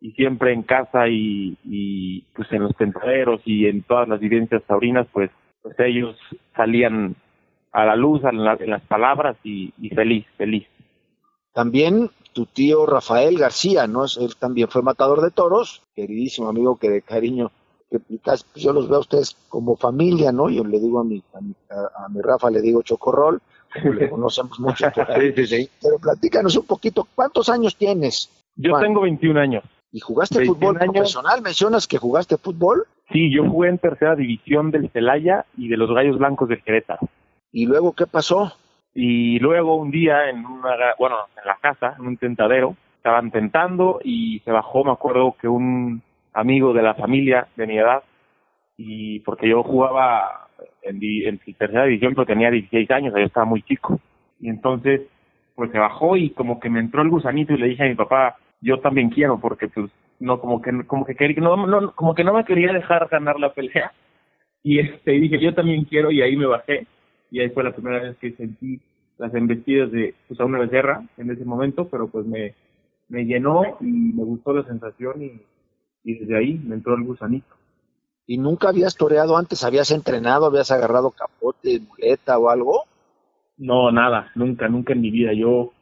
[0.00, 4.62] y siempre en casa y, y pues en los tentaderos y en todas las vivencias
[4.64, 5.30] taurinas pues,
[5.62, 6.16] pues ellos
[6.54, 7.16] salían
[7.76, 10.66] a la luz en, las palabras y, feliz, feliz.
[11.52, 14.04] También tu tío Rafael García, ¿no?
[14.04, 17.50] Él también fue matador de toros, queridísimo amigo que de cariño
[17.90, 20.48] que pues, yo los veo a ustedes como familia, ¿no?
[20.48, 23.42] Yo le digo a mi, a mi, Rafa, le digo Chocorrol,
[23.84, 24.86] le conocemos mucho.
[24.94, 28.30] Pero platícanos un poquito, ¿cuántos años tienes?
[28.56, 29.64] Yo tengo 21 años.
[29.92, 31.42] ¿Y jugaste fútbol profesional?
[31.42, 32.86] ¿Mencionas que jugaste fútbol?
[33.12, 37.08] Sí, yo jugué en tercera división del Celaya y de los Gallos Blancos del Querétaro.
[37.52, 38.52] ¿Y luego qué pasó?
[38.92, 44.00] Y luego un día en una, bueno, en la casa, en un tentadero, estaban tentando
[44.02, 48.02] y se bajó, me acuerdo que un amigo de la familia de mi edad,
[48.76, 50.45] y porque yo jugaba
[50.82, 54.00] en, en tercera división, pero tenía 16 años, yo estaba muy chico.
[54.40, 55.02] Y entonces,
[55.54, 57.94] pues se bajó y como que me entró el gusanito y le dije a mi
[57.94, 62.14] papá, yo también quiero, porque pues no como que como que quería, no, no como
[62.14, 63.92] que no me quería dejar ganar la pelea.
[64.62, 66.86] Y este dije yo también quiero y ahí me bajé.
[67.30, 68.80] Y ahí fue la primera vez que sentí
[69.18, 72.54] las embestidas de pues a una becerra en ese momento pero pues me
[73.08, 75.40] me llenó y me gustó la sensación y,
[76.04, 77.54] y desde ahí me entró el gusanito
[78.26, 82.84] y nunca habías toreado antes habías entrenado habías agarrado capote muleta o algo
[83.56, 85.72] no nada nunca nunca en mi vida yo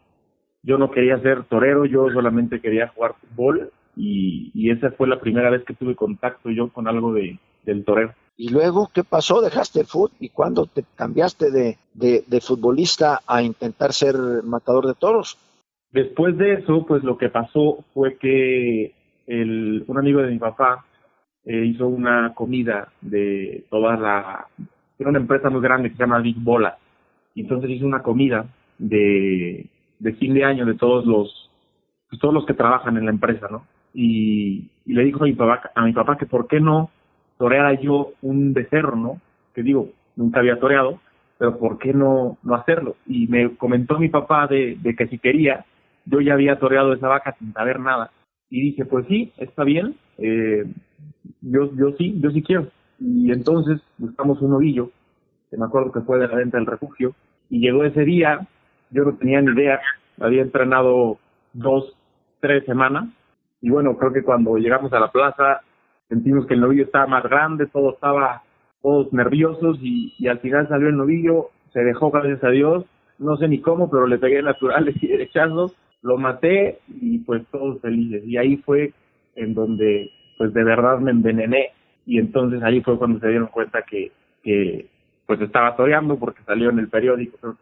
[0.62, 5.20] yo no quería ser torero yo solamente quería jugar fútbol y, y esa fue la
[5.20, 8.12] primera vez que tuve contacto yo con algo de, del torero.
[8.36, 9.40] ¿Y luego qué pasó?
[9.40, 10.10] ¿Dejaste el fútbol?
[10.18, 15.38] ¿Y cuándo te cambiaste de, de, futbolista a intentar ser matador de toros?
[15.92, 18.92] Después de eso, pues lo que pasó fue que
[19.28, 20.84] el, un amigo de mi papá
[21.44, 24.46] eh, hizo una comida de toda la...
[24.98, 26.78] Era una empresa muy grande que se llama Big Bola.
[27.34, 28.46] Y entonces hizo una comida
[28.78, 29.66] de,
[29.98, 31.50] de fin de año de todos los,
[32.08, 33.64] pues, todos los que trabajan en la empresa, ¿no?
[33.94, 36.90] y, le dijo a mi papá, a mi papá que por qué no
[37.38, 39.20] toreara yo un becerro, ¿no?
[39.54, 41.00] Que digo, nunca había toreado,
[41.38, 42.96] pero por qué no, no hacerlo.
[43.06, 45.64] Y me comentó mi papá de, de que si quería,
[46.04, 48.10] yo ya había toreado esa vaca sin saber nada.
[48.50, 50.64] Y dije, pues sí, está bien, eh,
[51.40, 52.68] yo, yo sí, yo sí quiero.
[53.00, 54.90] Y entonces buscamos un ovillo,
[55.50, 57.14] que me acuerdo que fue de la venta del refugio,
[57.50, 58.46] y llegó ese día,
[58.90, 59.80] yo no tenía ni idea,
[60.20, 61.18] había entrenado
[61.52, 61.96] dos,
[62.40, 63.08] tres semanas,
[63.60, 65.62] y bueno, creo que cuando llegamos a la plaza
[66.08, 68.42] sentimos que el novillo estaba más grande, todo estaba,
[68.82, 72.84] todos nerviosos y, y al final salió el novillo, se dejó gracias a Dios,
[73.18, 77.80] no sé ni cómo, pero le pegué naturales y derechazos, lo maté y pues todos
[77.80, 78.22] felices.
[78.26, 78.92] Y ahí fue
[79.34, 81.70] en donde pues de verdad me envenené
[82.06, 84.12] y entonces ahí fue cuando se dieron cuenta que,
[84.42, 84.86] que
[85.26, 87.56] pues estaba toreando porque salió en el periódico,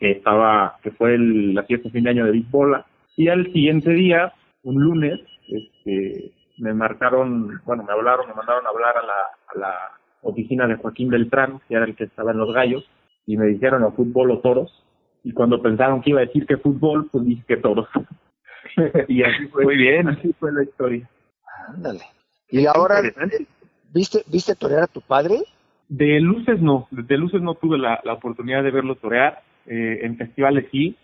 [0.00, 2.84] que, estaba, que fue el, la fiesta fin de año de Bisbola.
[3.16, 4.32] Y al siguiente día,
[4.64, 9.14] un lunes, este, me marcaron, bueno, me hablaron, me mandaron a hablar a la,
[9.54, 9.74] a la
[10.22, 12.84] oficina de Joaquín Beltrán, que era el que estaba en los gallos,
[13.26, 14.85] y me dijeron o fútbol o toros.
[15.26, 17.88] Y cuando pensaron que iba a decir que fútbol, pues dije que toros.
[19.08, 19.64] y así fue.
[19.64, 20.06] Muy bien.
[20.06, 21.10] Así fue la historia.
[21.66, 22.02] Ándale.
[22.48, 23.02] Y ahora,
[23.92, 25.40] ¿viste, ¿viste torear a tu padre?
[25.88, 29.42] De luces no, de luces no tuve la, la oportunidad de verlo torear.
[29.66, 30.96] Eh, en festivales sí,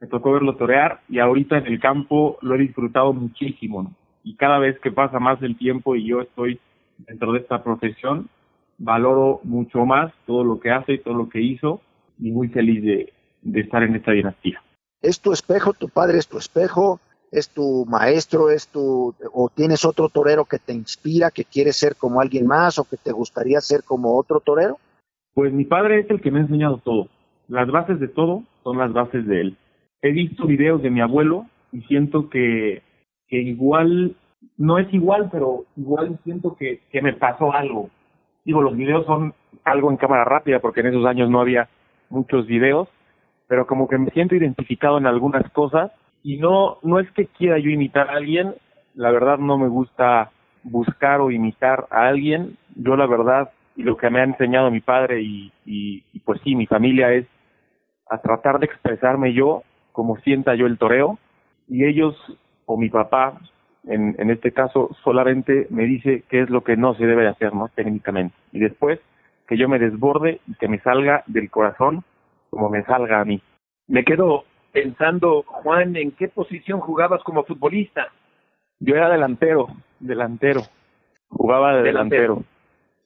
[0.00, 3.90] me tocó verlo torear y ahorita en el campo lo he disfrutado muchísimo.
[4.22, 6.60] Y cada vez que pasa más el tiempo y yo estoy
[6.98, 8.28] dentro de esta profesión,
[8.76, 11.80] valoro mucho más todo lo que hace y todo lo que hizo
[12.18, 14.62] y muy feliz de, de estar en esta dinastía.
[15.00, 15.72] ¿Es tu espejo?
[15.72, 17.00] ¿Tu padre es tu espejo?
[17.30, 18.50] ¿Es tu maestro?
[18.50, 22.78] ¿Es tu o tienes otro torero que te inspira, que quieres ser como alguien más
[22.78, 24.78] o que te gustaría ser como otro torero?
[25.34, 27.08] Pues mi padre es el que me ha enseñado todo.
[27.48, 29.56] Las bases de todo son las bases de él
[30.02, 32.82] he visto videos de mi abuelo y siento que,
[33.28, 34.16] que igual,
[34.58, 37.88] no es igual, pero igual siento que, que me pasó algo.
[38.44, 39.32] Digo, los videos son
[39.64, 41.68] algo en cámara rápida porque en esos años no había
[42.10, 42.88] muchos videos,
[43.52, 47.58] pero como que me siento identificado en algunas cosas y no, no es que quiera
[47.58, 48.54] yo imitar a alguien,
[48.94, 50.30] la verdad no me gusta
[50.62, 54.80] buscar o imitar a alguien, yo la verdad y lo que me ha enseñado mi
[54.80, 57.26] padre y, y, pues sí, mi familia es
[58.08, 61.18] a tratar de expresarme yo como sienta yo el toreo.
[61.68, 62.16] Y ellos
[62.64, 63.38] o mi papá
[63.84, 67.52] en, en este caso solamente me dice qué es lo que no se debe hacer
[67.52, 68.34] no técnicamente.
[68.50, 68.98] Y después
[69.46, 72.02] que yo me desborde y que me salga del corazón
[72.52, 73.42] como me salga a mí.
[73.88, 78.12] Me quedo pensando Juan en qué posición jugabas como futbolista
[78.84, 79.68] yo era delantero
[80.00, 80.62] delantero.
[81.28, 82.42] Jugaba de delantero,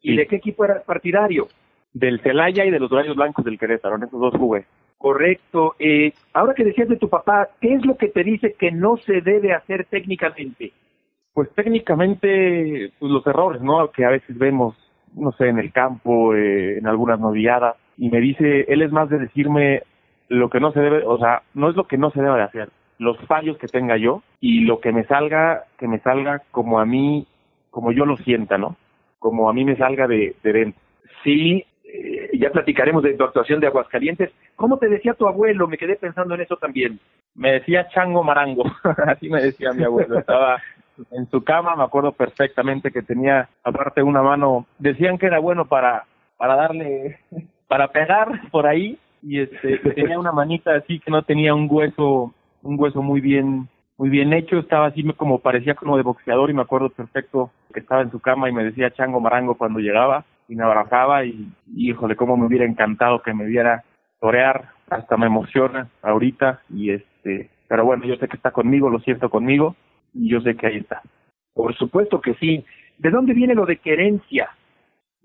[0.03, 1.47] y de qué equipo eras partidario
[1.93, 4.65] del Celaya y de los Gallos Blancos del Querétaro en esos dos jugué.
[4.99, 5.77] Correcto.
[5.79, 8.97] Eh, ahora que decías de tu papá, ¿qué es lo que te dice que no
[8.97, 10.73] se debe hacer técnicamente?
[11.33, 13.91] Pues técnicamente pues, los errores, ¿no?
[13.93, 14.75] Que a veces vemos,
[15.15, 19.09] no sé, en el campo, eh, en algunas noviadas, y me dice, él es más
[19.09, 19.83] de decirme
[20.29, 22.43] lo que no se debe, o sea, no es lo que no se debe de
[22.43, 26.81] hacer, los fallos que tenga yo y lo que me salga, que me salga como
[26.81, 27.27] a mí,
[27.71, 28.77] como yo lo sienta, ¿no?
[29.19, 30.81] Como a mí me salga de, de dentro.
[31.23, 31.65] Sí,
[32.33, 34.31] ya platicaremos de tu actuación de Aguascalientes.
[34.55, 35.67] ¿Cómo te decía tu abuelo?
[35.67, 36.99] Me quedé pensando en eso también.
[37.35, 38.65] Me decía chango marango,
[39.07, 40.19] así me decía mi abuelo.
[40.19, 40.61] Estaba,
[41.11, 45.67] en su cama, me acuerdo perfectamente que tenía aparte una mano, decían que era bueno
[45.67, 46.05] para,
[46.39, 47.19] para darle,
[47.69, 52.35] para pegar por ahí, y este, tenía una manita así que no tenía un hueso,
[52.63, 56.55] un hueso muy bien, muy bien hecho, estaba así como parecía como de boxeador y
[56.55, 60.25] me acuerdo perfecto que estaba en su cama y me decía chango marango cuando llegaba
[60.49, 63.85] y me abrazaba y, y híjole, cómo me hubiera encantado que me viera
[64.21, 69.01] torear, hasta me emociona ahorita y este, pero bueno, yo sé que está conmigo, lo
[69.01, 69.77] siento conmigo
[70.15, 71.03] y yo sé que ahí está.
[71.55, 72.65] Por supuesto que sí.
[72.99, 74.51] ¿De dónde viene lo de querencia?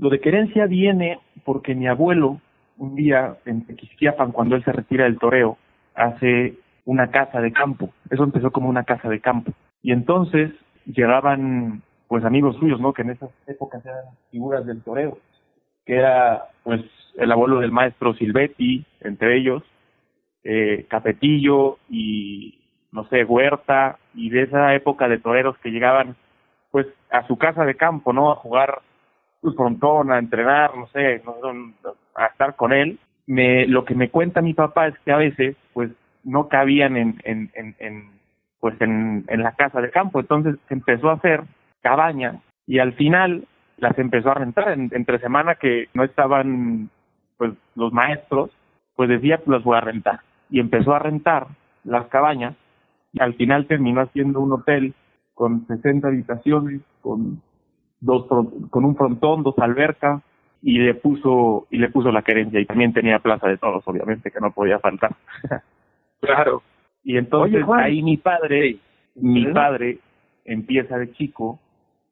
[0.01, 2.41] Lo de querencia viene porque mi abuelo,
[2.77, 5.59] un día en Tequisquiapan, cuando él se retira del toreo,
[5.93, 7.91] hace una casa de campo.
[8.09, 9.53] Eso empezó como una casa de campo.
[9.83, 10.53] Y entonces
[10.87, 12.93] llegaban, pues, amigos suyos, ¿no?
[12.93, 15.19] Que en esas épocas eran figuras del toreo.
[15.85, 16.81] Que era, pues,
[17.17, 19.61] el abuelo del maestro Silvetti, entre ellos,
[20.43, 22.59] eh, Capetillo y,
[22.91, 26.15] no sé, Huerta, y de esa época de toreros que llegaban,
[26.71, 28.31] pues, a su casa de campo, ¿no?
[28.31, 28.81] A jugar
[29.41, 31.21] pues, frontón, a entrenar, no sé,
[32.15, 32.99] a estar con él.
[33.27, 35.91] Me, lo que me cuenta mi papá es que a veces, pues,
[36.23, 38.10] no cabían en, en, en, en
[38.60, 40.19] pues, en, en la casa de campo.
[40.19, 41.43] Entonces empezó a hacer
[41.82, 42.36] cabañas
[42.67, 43.45] y al final
[43.77, 46.89] las empezó a rentar entre semana que no estaban
[47.38, 48.51] pues los maestros
[48.95, 51.47] pues decía pues las voy a rentar y empezó a rentar
[51.84, 52.56] las cabañas
[53.12, 54.93] y al final terminó haciendo un hotel
[55.34, 57.41] con 60 habitaciones con
[58.01, 58.27] dos
[58.69, 60.21] con un frontón dos albercas
[60.61, 64.31] y le puso y le puso la querencia y también tenía plaza de todos obviamente
[64.31, 65.11] que no podía faltar.
[66.23, 66.61] Claro.
[67.03, 68.77] Y entonces ahí mi padre
[69.15, 69.97] mi padre
[70.45, 71.59] empieza de chico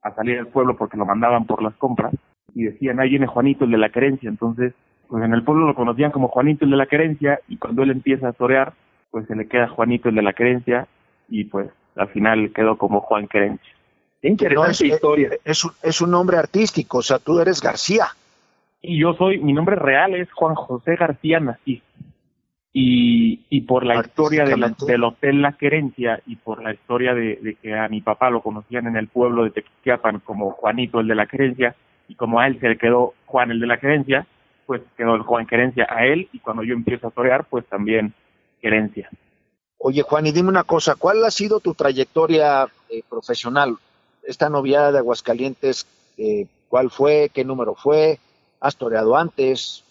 [0.02, 2.16] a salir del pueblo porque lo mandaban por las compras
[2.56, 4.74] y decían ahí viene Juanito el de la querencia entonces
[5.08, 7.92] pues en el pueblo lo conocían como Juanito el de la querencia y cuando él
[7.92, 8.74] empieza a torear
[9.12, 10.88] pues se le queda Juanito el de la querencia
[11.28, 13.74] y pues al final quedó como Juan Querencia.
[14.22, 15.30] Interesante es, historia.
[15.44, 18.08] Es, un, es un nombre artístico, o sea, tú eres García.
[18.82, 21.82] Y yo soy, mi nombre real es Juan José García Nací.
[22.72, 27.16] Y, y por la historia de la, del Hotel La Querencia y por la historia
[27.16, 31.00] de, de, que a mi papá lo conocían en el pueblo de Tequisquiapan como Juanito
[31.00, 31.76] el de la Querencia
[32.08, 34.28] y como a él se le quedó Juan el de la Querencia,
[34.68, 38.14] pues quedó el Juan Querencia a él y cuando yo empiezo a torear, pues también
[38.62, 39.10] Querencia.
[39.80, 43.78] Oye, Juan, y dime una cosa, ¿cuál ha sido tu trayectoria eh, profesional?
[44.30, 47.32] Esta noviada de Aguascalientes, eh, ¿cuál fue?
[47.34, 48.20] ¿Qué número fue?
[48.62, 49.84] ¿Has toreado antes?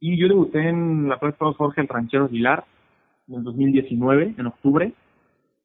[0.00, 2.64] Y yo debuté en la Plaza Jorge el Ranchero Aguilar
[3.28, 4.92] en el 2019, en octubre.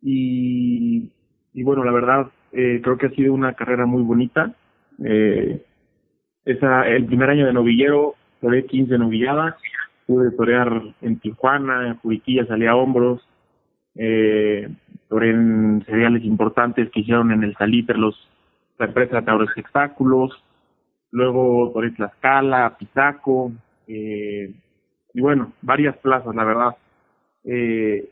[0.03, 1.09] Y,
[1.55, 4.53] y bueno, la verdad, eh, creo que ha sido una carrera muy bonita.
[5.03, 5.65] Eh,
[6.45, 9.55] esa, el primer año de novillero, toreé 15 novilladas.
[10.05, 13.27] Pude torear en Tijuana, en Juriquilla, salí a hombros,
[13.95, 14.69] eh,
[15.11, 18.15] en cereales importantes que hicieron en el Saliter los
[18.79, 20.31] la empresa de Tauro Espectáculos,
[21.11, 23.51] luego por Tlaxcala, Pizaco,
[23.87, 24.51] eh,
[25.13, 26.75] y bueno, varias plazas, la verdad.
[27.43, 28.09] Eh,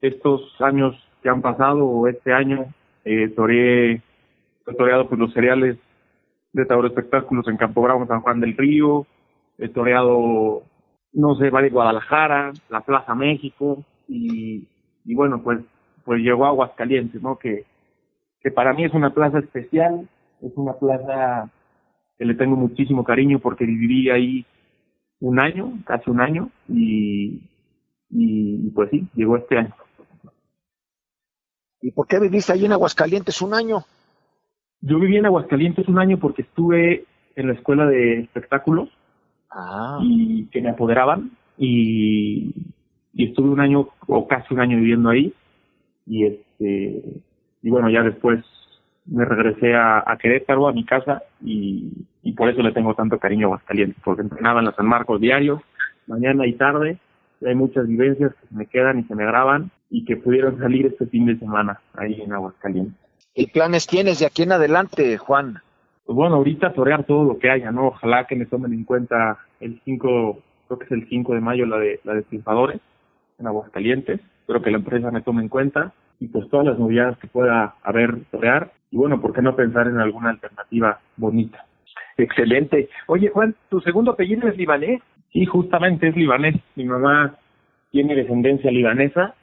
[0.00, 2.66] estos años que han pasado, o este año,
[3.04, 4.02] eh, toreé,
[4.66, 5.78] he toreado pues, los cereales
[6.52, 9.06] de Tauro Espectáculos en Campo Bravo, San Juan del Río,
[9.58, 10.62] he toreado,
[11.12, 14.68] no sé, Valle Guadalajara, la Plaza México, y
[15.04, 15.60] y bueno, pues,
[16.04, 17.38] pues llegó a Aguascalientes, ¿no?
[17.38, 17.64] Que,
[18.40, 20.08] que para mí es una plaza especial,
[20.40, 21.50] es una plaza
[22.18, 24.44] que le tengo muchísimo cariño porque viví ahí
[25.20, 27.42] un año, casi un año, y,
[28.10, 29.74] y pues sí, llegó este año.
[31.80, 33.84] ¿Y por qué viviste ahí en Aguascalientes un año?
[34.80, 37.04] Yo viví en Aguascalientes un año porque estuve
[37.36, 38.88] en la escuela de espectáculos
[39.50, 39.98] ah.
[40.02, 42.52] y que me apoderaban y
[43.14, 45.32] y estuve un año o casi un año viviendo ahí
[46.06, 47.02] y este
[47.62, 48.44] y bueno ya después
[49.06, 51.90] me regresé a, a Querétaro a mi casa y,
[52.22, 55.20] y por eso le tengo tanto cariño a Aguascalientes porque entrenaba en la San Marcos
[55.20, 55.62] diario
[56.06, 56.98] mañana y tarde
[57.40, 60.86] y hay muchas vivencias que me quedan y se me graban y que pudieron salir
[60.86, 62.94] este fin de semana ahí en Aguascalientes.
[63.34, 65.58] ¿Qué planes tienes de aquí en adelante, Juan?
[66.04, 67.88] Pues bueno, ahorita torear todo lo que haya, ¿no?
[67.88, 71.66] Ojalá que me tomen en cuenta el 5, creo que es el 5 de mayo
[71.66, 72.80] la de la de triunfadores
[73.42, 74.20] en Aguascalientes.
[74.40, 77.74] Espero que la empresa me tome en cuenta y pues todas las novedades que pueda
[77.82, 78.72] haber torear.
[78.90, 81.66] Y bueno, ¿por qué no pensar en alguna alternativa bonita?
[82.16, 82.88] Excelente.
[83.06, 85.02] Oye, Juan, ¿tu segundo apellido es libanés?
[85.32, 86.56] Sí, justamente es libanés.
[86.76, 87.36] Mi mamá
[87.90, 89.34] tiene descendencia libanesa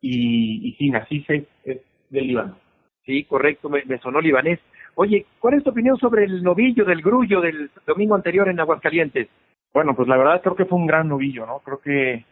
[0.00, 1.80] y, y sí, nací es
[2.10, 2.56] del Líbano.
[3.04, 4.60] Sí, correcto, me, me, sonó libanés.
[4.94, 9.28] Oye, ¿cuál es tu opinión sobre el novillo del grullo del domingo anterior en Aguascalientes?
[9.72, 11.58] Bueno, pues la verdad creo que fue un gran novillo, ¿no?
[11.60, 12.24] Creo que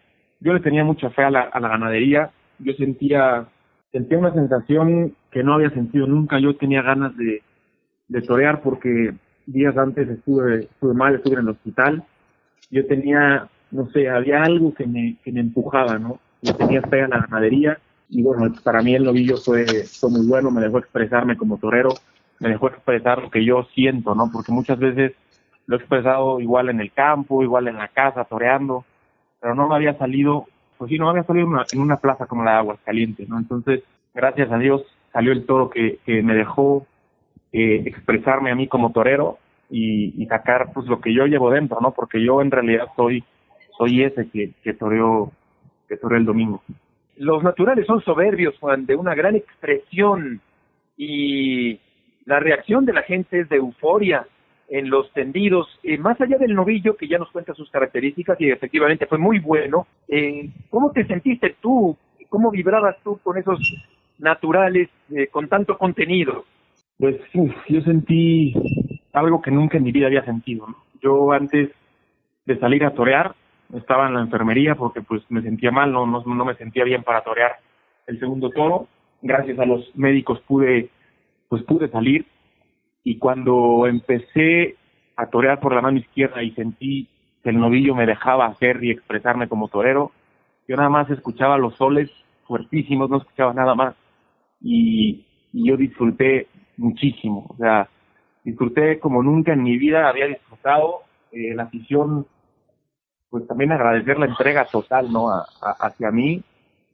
[0.42, 3.46] yo le tenía mucha fe a la, a la ganadería, yo sentía,
[3.92, 6.38] sentía una sensación que no había sentido nunca.
[6.40, 7.42] Yo tenía ganas de,
[8.08, 9.14] de torear porque
[9.46, 12.04] días antes estuve, estuve mal, estuve en el hospital.
[12.70, 16.18] Yo tenía, no sé, había algo que me, que me empujaba, ¿no?
[16.42, 17.78] Yo tenía fe a la ganadería
[18.08, 21.90] y bueno, para mí el novillo fue, fue muy bueno, me dejó expresarme como torero,
[22.40, 24.28] me dejó expresar lo que yo siento, ¿no?
[24.32, 25.12] Porque muchas veces
[25.66, 28.84] lo he expresado igual en el campo, igual en la casa, toreando,
[29.42, 30.46] pero no me había salido,
[30.78, 33.28] pues sí, no me había salido en una, en una plaza como la de Aguascalientes,
[33.28, 33.38] ¿no?
[33.38, 33.82] Entonces,
[34.14, 34.82] gracias a Dios
[35.12, 36.86] salió el toro que, que me dejó
[37.52, 39.38] eh, expresarme a mí como torero
[39.68, 41.90] y, y, sacar pues lo que yo llevo dentro, ¿no?
[41.90, 43.24] Porque yo en realidad soy
[43.76, 45.32] soy ese que, que toreó
[45.88, 46.62] que toreó el domingo.
[47.16, 50.40] Los naturales son soberbios, Juan, de una gran expresión
[50.96, 51.80] y
[52.26, 54.26] la reacción de la gente es de euforia
[54.72, 58.50] en los tendidos, eh, más allá del novillo que ya nos cuenta sus características y
[58.50, 61.94] efectivamente fue muy bueno, eh, ¿cómo te sentiste tú?
[62.30, 63.60] ¿Cómo vibrabas tú con esos
[64.18, 66.46] naturales eh, con tanto contenido?
[66.98, 68.54] Pues uf, yo sentí
[69.12, 70.66] algo que nunca en mi vida había sentido.
[70.66, 70.76] ¿no?
[71.02, 71.68] Yo antes
[72.46, 73.34] de salir a torear
[73.74, 77.02] estaba en la enfermería porque pues me sentía mal, no, no, no me sentía bien
[77.02, 77.56] para torear
[78.06, 78.88] el segundo toro.
[79.20, 80.88] Gracias a los médicos pude
[81.50, 82.24] pues pude salir
[83.04, 84.76] y cuando empecé
[85.16, 87.08] a torear por la mano izquierda y sentí
[87.42, 90.12] que el novillo me dejaba hacer y expresarme como torero,
[90.68, 92.10] yo nada más escuchaba los soles
[92.46, 93.94] fuertísimos, no escuchaba nada más
[94.60, 96.46] y, y yo disfruté
[96.76, 97.88] muchísimo, o sea,
[98.44, 101.00] disfruté como nunca en mi vida había disfrutado
[101.32, 102.26] eh, la afición,
[103.30, 105.30] pues también agradecer la entrega total, ¿no?
[105.30, 106.42] A, a, hacia mí,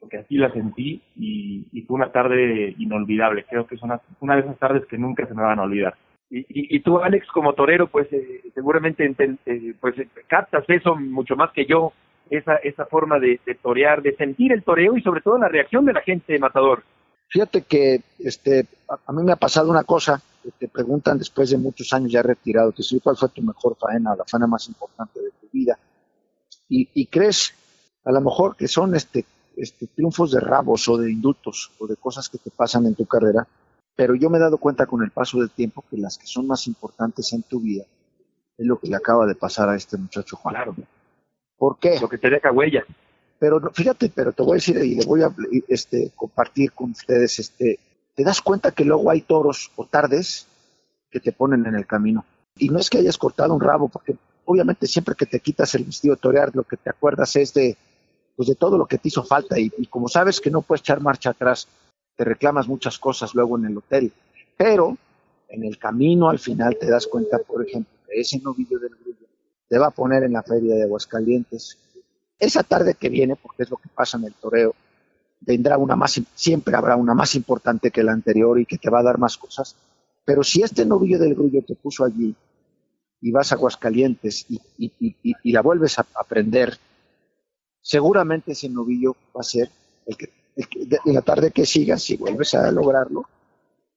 [0.00, 3.44] porque así la sentí y, y, fue una tarde inolvidable.
[3.48, 5.94] Creo que es una, una de esas tardes que nunca se me van a olvidar.
[6.30, 9.04] Y, y, y tú, Alex, como torero, pues eh, seguramente
[9.46, 9.94] eh, pues
[10.26, 11.92] captas eso mucho más que yo,
[12.30, 15.84] esa esa forma de, de torear, de sentir el toreo y sobre todo la reacción
[15.84, 16.82] de la gente matador.
[17.30, 21.50] Fíjate que este, a, a, mí me ha pasado una cosa, que te preguntan después
[21.50, 24.66] de muchos años ya retirado, te dice, ¿cuál fue tu mejor faena, la faena más
[24.68, 25.78] importante de tu vida?
[26.68, 27.54] Y, y crees,
[28.04, 29.24] a lo mejor, que son este,
[29.58, 33.06] este, triunfos de rabos o de indultos o de cosas que te pasan en tu
[33.06, 33.46] carrera,
[33.96, 36.46] pero yo me he dado cuenta con el paso del tiempo que las que son
[36.46, 37.84] más importantes en tu vida
[38.56, 40.54] es lo que le acaba de pasar a este muchacho Juan.
[40.54, 40.74] Claro.
[41.56, 41.98] ¿Por qué?
[42.00, 42.84] Lo que te deja huella.
[43.38, 45.32] Pero fíjate, pero te voy a decir y le voy a
[45.68, 47.78] este, compartir con ustedes, este,
[48.14, 50.46] te das cuenta que luego hay toros o tardes
[51.10, 52.24] que te ponen en el camino.
[52.56, 55.84] Y no es que hayas cortado un rabo, porque obviamente siempre que te quitas el
[55.84, 57.76] vestido de torear, lo que te acuerdas es de,
[58.38, 59.58] pues de todo lo que te hizo falta.
[59.58, 61.66] Y, como sabes que no puedes echar marcha atrás,
[62.14, 64.12] te reclamas muchas cosas luego en el hotel.
[64.56, 64.96] Pero
[65.48, 69.26] en el camino al final te das cuenta, por ejemplo, que ese novillo del grullo
[69.68, 71.78] te va a poner en la feria de Aguascalientes
[72.38, 74.72] esa tarde que viene, porque es lo que pasa en el toreo,
[75.40, 79.00] vendrá una más, siempre habrá una más importante que la anterior y que te va
[79.00, 79.74] a dar más cosas.
[80.24, 82.36] Pero si este novillo del grullo te puso allí
[83.20, 86.78] y vas a Aguascalientes y la vuelves a aprender,
[87.88, 89.70] seguramente ese novillo va a ser
[90.04, 93.24] el que, el que de la tarde que sigas, si vuelves a lograrlo,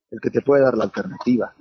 [0.10, 1.54] el que te puede dar la alternativa.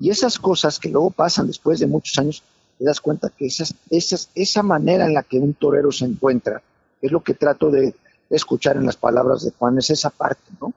[0.00, 2.42] Y esas cosas que luego pasan después de muchos años,
[2.76, 6.60] te das cuenta que esas, esas, esa manera en la que un torero se encuentra,
[7.00, 7.94] es lo que trato de
[8.30, 10.74] escuchar en las palabras de Juan, es esa parte, ¿no?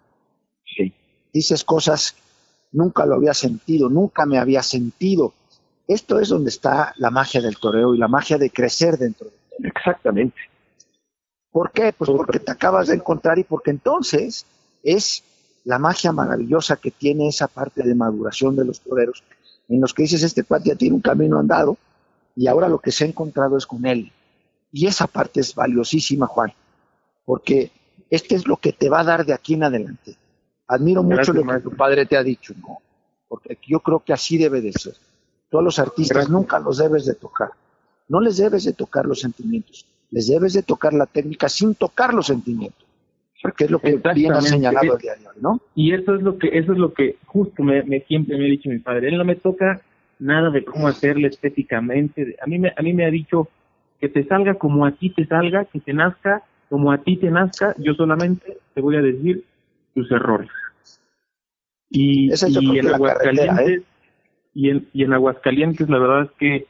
[0.63, 0.93] Sí.
[1.33, 2.15] Dices cosas,
[2.71, 5.33] nunca lo había sentido, nunca me había sentido.
[5.87, 9.71] Esto es donde está la magia del toreo y la magia de crecer dentro toreo.
[9.75, 10.48] Exactamente.
[11.51, 11.93] ¿Por qué?
[11.93, 14.45] Pues porque te acabas de encontrar y porque entonces
[14.83, 15.23] es
[15.63, 19.23] la magia maravillosa que tiene esa parte de maduración de los toreros,
[19.67, 21.77] en los que dices, este cuate ya tiene un camino andado,
[22.35, 24.11] y ahora lo que se ha encontrado es con él.
[24.71, 26.53] Y esa parte es valiosísima, Juan,
[27.25, 27.71] porque
[28.09, 30.15] este es lo que te va a dar de aquí en adelante.
[30.67, 32.79] Admiro mucho lo que tu padre te ha dicho, ¿no?
[33.27, 34.95] Porque yo creo que así debe de ser.
[35.49, 36.31] Todos los artistas Gracias.
[36.31, 37.49] nunca los debes de tocar.
[38.07, 39.85] No les debes de tocar los sentimientos.
[40.11, 42.85] Les debes de tocar la técnica sin tocar los sentimientos.
[43.41, 45.61] Porque es lo que bien has señalado el día de hoy, ¿no?
[45.73, 48.49] Y eso es lo que eso es lo que justo me, me siempre me ha
[48.49, 49.07] dicho mi padre.
[49.07, 49.81] Él no me toca
[50.19, 52.35] nada de cómo hacerle estéticamente.
[52.41, 53.47] A mí me a mí me ha dicho
[54.01, 57.31] que te salga como a ti te salga, que te nazca como a ti te
[57.31, 57.75] nazca.
[57.77, 59.45] Yo solamente te voy a decir
[59.95, 60.49] tus errores.
[61.89, 63.83] Y, y en carretera, Aguascalientes
[64.53, 66.67] y en y en Aguascalientes la verdad es que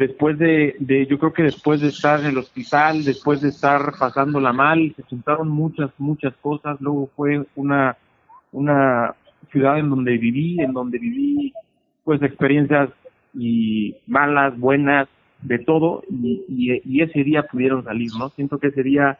[0.00, 3.92] después de, de, yo creo que después de estar en el hospital, después de estar
[3.98, 6.80] pasándola mal, se juntaron muchas, muchas cosas.
[6.80, 7.98] Luego fue una,
[8.50, 9.14] una
[9.52, 11.52] ciudad en donde viví, en donde viví,
[12.02, 12.88] pues, experiencias
[13.34, 15.06] y malas, buenas,
[15.42, 18.30] de todo, y, ese día pudieron salir, ¿no?
[18.30, 19.18] Siento que ese día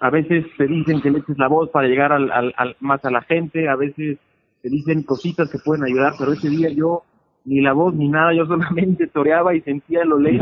[0.00, 3.22] a veces te dicen que le eches la voz para llegar al, más a la
[3.22, 4.18] gente, a veces
[4.62, 7.02] te dicen cositas que pueden ayudar, pero ese día yo
[7.46, 10.40] ni la voz ni nada, yo solamente toreaba y sentía lo ley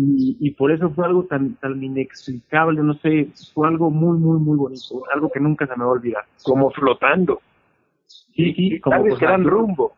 [0.00, 4.38] y, y por eso fue algo tan, tan inexplicable, no sé, fue algo muy, muy,
[4.38, 6.24] muy bonito, algo que nunca se me va a olvidar.
[6.44, 7.40] Como flotando.
[8.06, 9.94] Sí, sí, como que dan rumbo.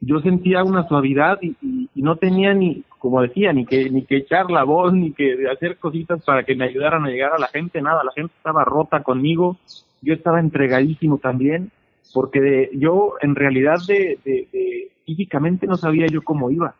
[0.00, 1.54] Yo sentía una suavidad y,
[1.94, 5.46] y, no tenía ni, como decía, ni que, ni que echar la voz, ni que
[5.50, 8.64] hacer cositas para que me ayudaran a llegar a la gente, nada, la gente estaba
[8.64, 9.58] rota conmigo,
[10.00, 11.70] yo estaba entregadísimo también,
[12.14, 16.74] porque de, yo en realidad de, de, de físicamente no sabía yo cómo iba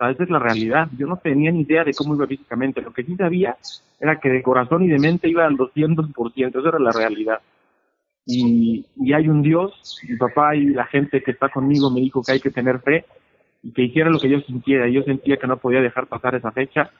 [0.00, 0.88] esa es la realidad.
[0.96, 2.82] Yo no tenía ni idea de cómo iba físicamente.
[2.82, 3.56] Lo que sí sabía
[3.98, 6.58] era que de corazón y de mente iba al 200%.
[6.58, 7.40] Esa era la realidad.
[8.26, 12.22] Y, y hay un Dios, mi papá y la gente que está conmigo me dijo
[12.22, 13.04] que hay que tener fe
[13.62, 14.88] y que hiciera lo que yo sintiera.
[14.88, 16.90] Yo sentía que no podía dejar pasar esa fecha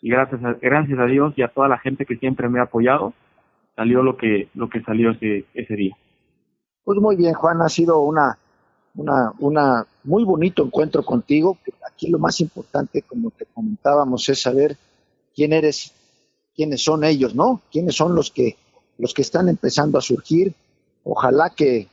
[0.00, 2.64] y gracias a, gracias a Dios y a toda la gente que siempre me ha
[2.64, 3.12] apoyado,
[3.76, 5.94] salió lo que, lo que salió ese, ese día.
[6.84, 8.38] Pues muy bien, Juan, ha sido una,
[8.94, 11.58] una, muy bonito encuentro contigo.
[11.86, 14.76] Aquí lo más importante, como te comentábamos, es saber
[15.34, 15.92] quién eres,
[16.54, 17.62] quiénes son ellos, ¿no?
[17.70, 18.56] Quiénes son los que,
[18.98, 20.54] los que están empezando a surgir.
[21.04, 21.88] Ojalá que,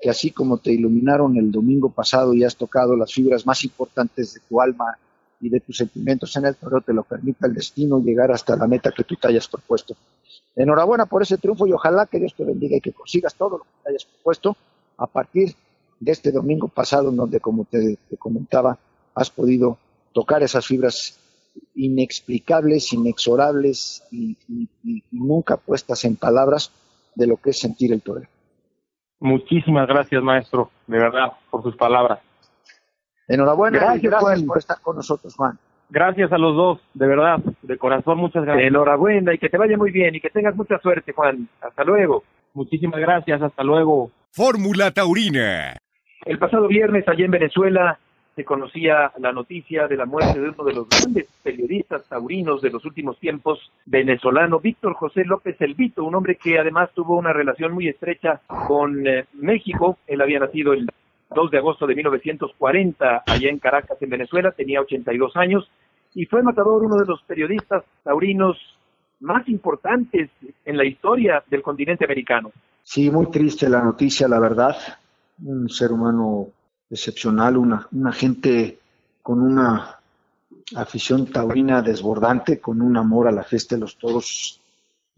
[0.00, 4.34] que así como te iluminaron el domingo pasado y has tocado las fibras más importantes
[4.34, 4.98] de tu alma
[5.40, 8.66] y de tus sentimientos en el toreo, te lo permita el destino llegar hasta la
[8.66, 9.94] meta que tú te hayas propuesto.
[10.56, 13.64] Enhorabuena por ese triunfo y ojalá que Dios te bendiga y que consigas todo lo
[13.64, 14.56] que te hayas propuesto
[14.96, 15.54] a partir de
[16.04, 18.78] este domingo pasado, en donde, como te, comentaba,
[19.14, 19.78] has podido
[20.12, 21.18] tocar esas fibras
[21.74, 24.36] inexplicables, inexorables y,
[25.10, 26.72] nunca puestas en palabras
[27.14, 28.28] de lo que es sentir el torero.
[29.20, 32.20] Muchísimas gracias, maestro, de verdad, por sus palabras.
[33.26, 35.58] Enhorabuena, gracias, gracias por estar con nosotros, Juan.
[35.90, 38.68] Gracias a los dos, de verdad, de corazón, muchas gracias.
[38.68, 41.48] Enhorabuena y que te vaya muy bien y que tengas mucha suerte, Juan.
[41.60, 42.24] Hasta luego.
[42.54, 44.10] Muchísimas gracias, hasta luego.
[44.32, 45.77] Fórmula Taurina.
[46.28, 47.98] El pasado viernes allá en Venezuela
[48.36, 52.68] se conocía la noticia de la muerte de uno de los grandes periodistas taurinos de
[52.68, 57.72] los últimos tiempos, venezolano Víctor José López Elvito, un hombre que además tuvo una relación
[57.72, 59.96] muy estrecha con eh, México.
[60.06, 60.86] Él había nacido el
[61.34, 65.70] 2 de agosto de 1940 allá en Caracas, en Venezuela, tenía 82 años
[66.14, 68.58] y fue matador uno de los periodistas taurinos
[69.20, 70.28] más importantes
[70.66, 72.52] en la historia del continente americano.
[72.82, 74.76] Sí, muy triste la noticia, la verdad
[75.44, 76.48] un ser humano
[76.90, 78.78] excepcional, una, una gente
[79.22, 79.98] con una
[80.74, 84.60] afición taurina desbordante, con un amor a la fiesta de los toros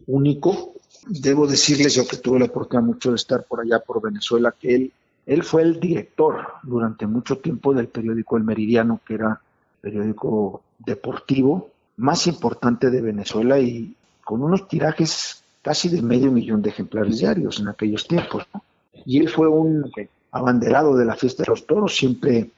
[0.07, 0.73] único.
[1.07, 4.75] Debo decirles, yo que tuve la oportunidad mucho de estar por allá por Venezuela, que
[4.75, 4.93] él,
[5.25, 9.41] él fue el director durante mucho tiempo del periódico El Meridiano, que era
[9.81, 16.69] periódico deportivo más importante de Venezuela y con unos tirajes casi de medio millón de
[16.69, 18.45] ejemplares diarios en aquellos tiempos.
[18.53, 18.63] ¿no?
[19.05, 19.91] Y él fue un
[20.31, 22.51] abanderado de la fiesta de los toros, siempre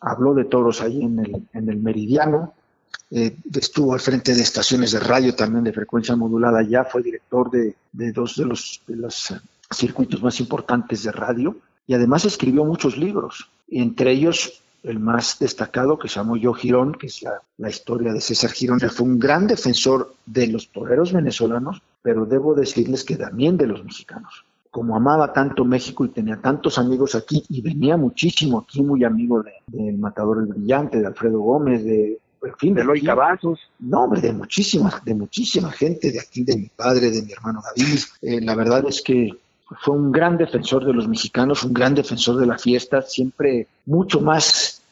[0.00, 2.54] habló de toros ahí en el, en el Meridiano,
[3.10, 7.50] eh, estuvo al frente de estaciones de radio también de frecuencia modulada ya, fue director
[7.50, 11.56] de, dos de los, de los eh, circuitos más importantes de radio
[11.86, 16.94] y además escribió muchos libros, entre ellos el más destacado que se llamó Yo Girón,
[16.94, 18.78] que es la, la, historia de César Girón.
[18.82, 23.66] Él fue un gran defensor de los toreros venezolanos, pero debo decirles que también de
[23.66, 24.44] los mexicanos
[24.76, 29.42] como amaba tanto México y tenía tantos amigos aquí y venía muchísimo aquí, muy amigo
[29.42, 33.58] del de, Matador el Brillante, de Alfredo Gómez, de, en fin, de Eloy Cavazos.
[33.78, 37.62] No, hombre, de muchísima, de muchísima gente, de aquí, de mi padre, de mi hermano
[37.74, 38.00] David.
[38.20, 39.32] Eh, la verdad es que
[39.80, 44.20] fue un gran defensor de los mexicanos, un gran defensor de la fiesta, siempre mucho
[44.20, 44.82] más,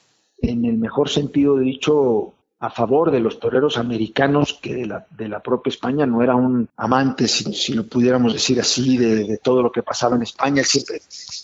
[0.41, 2.33] en el mejor sentido dicho,
[2.65, 6.35] a favor de los toreros americanos que de la, de la propia España, no era
[6.35, 11.03] un amante, si, lo pudiéramos decir así, de, todo lo que pasaba en España, siempre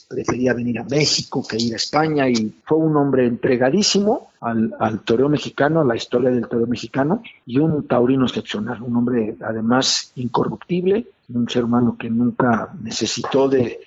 [0.08, 5.00] prefería venir a México que ir a España y fue un hombre entregadísimo al, al
[5.00, 10.12] toreo mexicano, a la historia del toreo mexicano y un taurino excepcional, un hombre además
[10.16, 13.78] incorruptible, un ser humano que nunca necesitó de,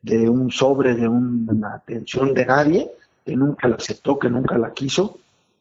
[0.00, 2.90] de un sobre, de una atención de nadie,
[3.26, 5.18] que nunca la aceptó, que nunca la quiso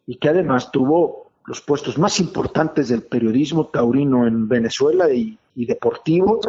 [0.07, 6.39] y que además tuvo los puestos más importantes del periodismo taurino en Venezuela y, deportivo,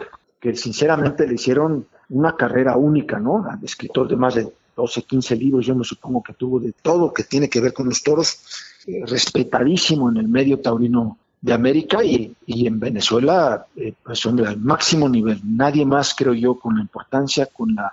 [0.41, 3.45] que sinceramente le hicieron una carrera única, ¿no?
[3.63, 7.25] Escritor de más de 12, 15 libros, yo me supongo que tuvo de todo que
[7.25, 8.39] tiene que ver con los toros,
[8.87, 14.59] eh, respetadísimo en el medio taurino de América y, en Venezuela, eh, pues hombre, al
[14.59, 15.41] máximo nivel.
[15.45, 17.93] Nadie más, creo yo, con la importancia, con la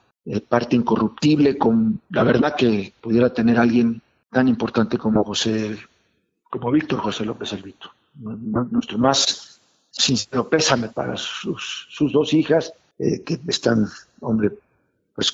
[0.50, 4.02] parte incorruptible, con la verdad que pudiera tener alguien
[4.36, 5.78] tan importante como José,
[6.50, 7.00] como Víctor.
[7.00, 13.88] José López Elvito, nuestro más sincero pésame para sus, sus dos hijas eh, que están,
[14.20, 14.52] hombre,
[15.16, 15.34] pues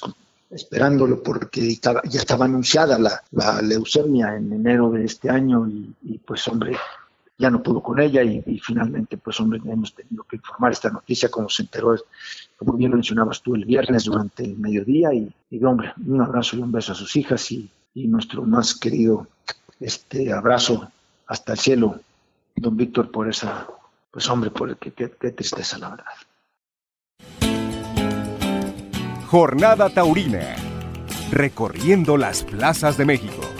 [0.52, 6.47] esperándolo porque ya estaba anunciada la, la, leucemia en enero de este año y, pues
[6.47, 6.78] hombre,
[7.39, 11.32] ya no pudo con ella y, finalmente pues hombre hemos tenido que informar esta noticia
[11.32, 11.95] como se enteró,
[12.56, 16.56] como bien lo mencionabas tú el viernes durante el mediodía y, y hombre, un abrazo
[16.56, 19.28] y un beso a sus hijas y, nuestro más querido
[19.80, 20.92] este abrazo
[21.28, 22.00] hasta el cielo,
[22.56, 23.68] don Víctor, por esa,
[24.12, 26.06] pues hombre, por qué, qué tristeza la verdad.
[29.28, 30.56] Jornada Taurina,
[31.32, 33.51] recorriendo las plazas de México.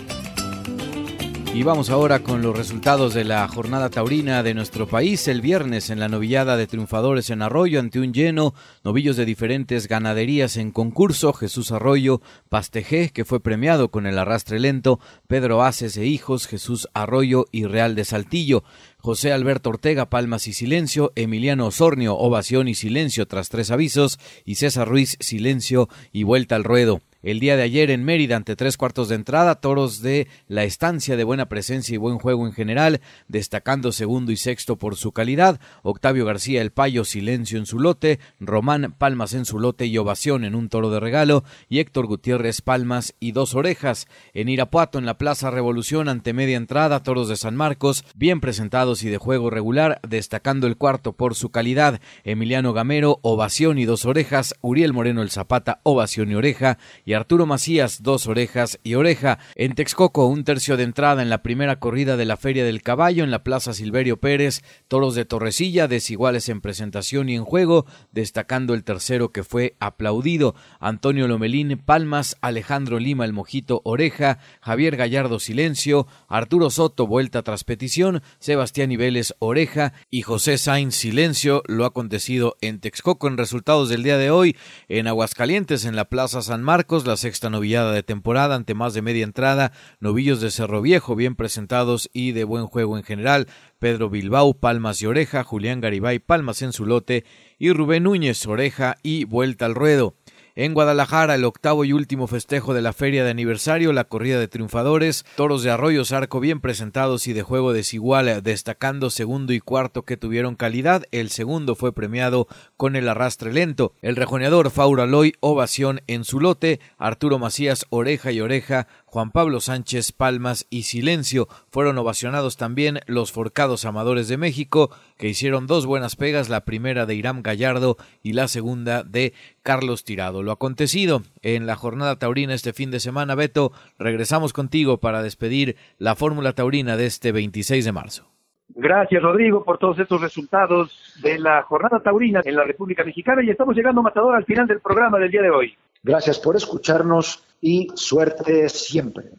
[1.54, 5.28] Y vamos ahora con los resultados de la jornada taurina de nuestro país.
[5.28, 9.86] El viernes en la novillada de triunfadores en Arroyo ante un lleno, novillos de diferentes
[9.86, 15.98] ganaderías en concurso, Jesús Arroyo, Pastejé, que fue premiado con el arrastre lento, Pedro Aces
[15.98, 18.64] e Hijos, Jesús Arroyo y Real de Saltillo.
[18.96, 24.54] José Alberto Ortega, Palmas y Silencio, Emiliano Osornio, Ovación y Silencio tras tres avisos, y
[24.54, 27.02] César Ruiz, Silencio y Vuelta al Ruedo.
[27.22, 31.16] El día de ayer en Mérida, ante tres cuartos de entrada, toros de la estancia
[31.16, 35.60] de buena presencia y buen juego en general, destacando segundo y sexto por su calidad,
[35.84, 40.44] Octavio García El Payo, silencio en su lote, Román Palmas en su lote y ovación
[40.44, 44.08] en un toro de regalo, y Héctor Gutiérrez Palmas y dos orejas.
[44.34, 49.04] En Irapuato, en la Plaza Revolución, ante media entrada, toros de San Marcos, bien presentados
[49.04, 54.06] y de juego regular, destacando el cuarto por su calidad, Emiliano Gamero, ovación y dos
[54.06, 59.38] orejas, Uriel Moreno el Zapata, ovación y oreja, y Arturo Macías, dos orejas y oreja.
[59.54, 63.24] En Texcoco, un tercio de entrada en la primera corrida de la Feria del Caballo
[63.24, 68.74] en la Plaza Silverio Pérez, toros de Torrecilla, desiguales en presentación y en juego, destacando
[68.74, 70.54] el tercero que fue aplaudido.
[70.80, 77.64] Antonio Lomelín, Palmas, Alejandro Lima, el Mojito, oreja, Javier Gallardo, silencio, Arturo Soto, vuelta tras
[77.64, 81.62] petición, Sebastián Niveles, oreja y José Sainz, silencio.
[81.66, 84.56] Lo acontecido en Texcoco en resultados del día de hoy,
[84.88, 89.02] en Aguascalientes, en la Plaza San Marcos, la sexta novillada de temporada ante más de
[89.02, 93.48] media entrada, novillos de Cerro Viejo bien presentados y de buen juego en general,
[93.78, 97.24] Pedro Bilbao, Palmas y Oreja, Julián Garibay, Palmas en su lote
[97.58, 100.14] y Rubén Núñez, Oreja y Vuelta al Ruedo.
[100.54, 104.48] En Guadalajara, el octavo y último festejo de la feria de aniversario, la corrida de
[104.48, 110.02] triunfadores, toros de arroyo arco bien presentados y de juego desigual, destacando segundo y cuarto
[110.02, 111.04] que tuvieron calidad.
[111.10, 113.94] El segundo fue premiado con el arrastre lento.
[114.02, 116.80] El rejoneador Faura Loy, ovación en su lote.
[116.98, 118.88] Arturo Macías, oreja y oreja.
[119.12, 121.46] Juan Pablo Sánchez, palmas y silencio.
[121.70, 124.88] Fueron ovacionados también los forcados amadores de México,
[125.18, 130.04] que hicieron dos buenas pegas, la primera de Irán Gallardo y la segunda de Carlos
[130.04, 130.42] Tirado.
[130.42, 135.76] Lo acontecido en la jornada taurina este fin de semana, Beto, regresamos contigo para despedir
[135.98, 138.30] la Fórmula Taurina de este 26 de marzo.
[138.70, 143.50] Gracias, Rodrigo, por todos estos resultados de la jornada taurina en la República Mexicana y
[143.50, 145.76] estamos llegando, Matador, al final del programa del día de hoy.
[146.02, 149.30] Gracias por escucharnos y suerte siempre.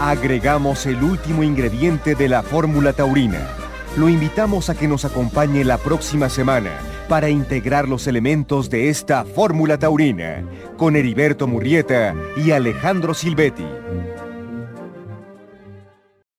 [0.00, 3.46] Agregamos el último ingrediente de la fórmula taurina.
[3.96, 6.72] Lo invitamos a que nos acompañe la próxima semana
[7.08, 10.44] para integrar los elementos de esta fórmula taurina
[10.76, 13.66] con Heriberto Murrieta y Alejandro Silvetti.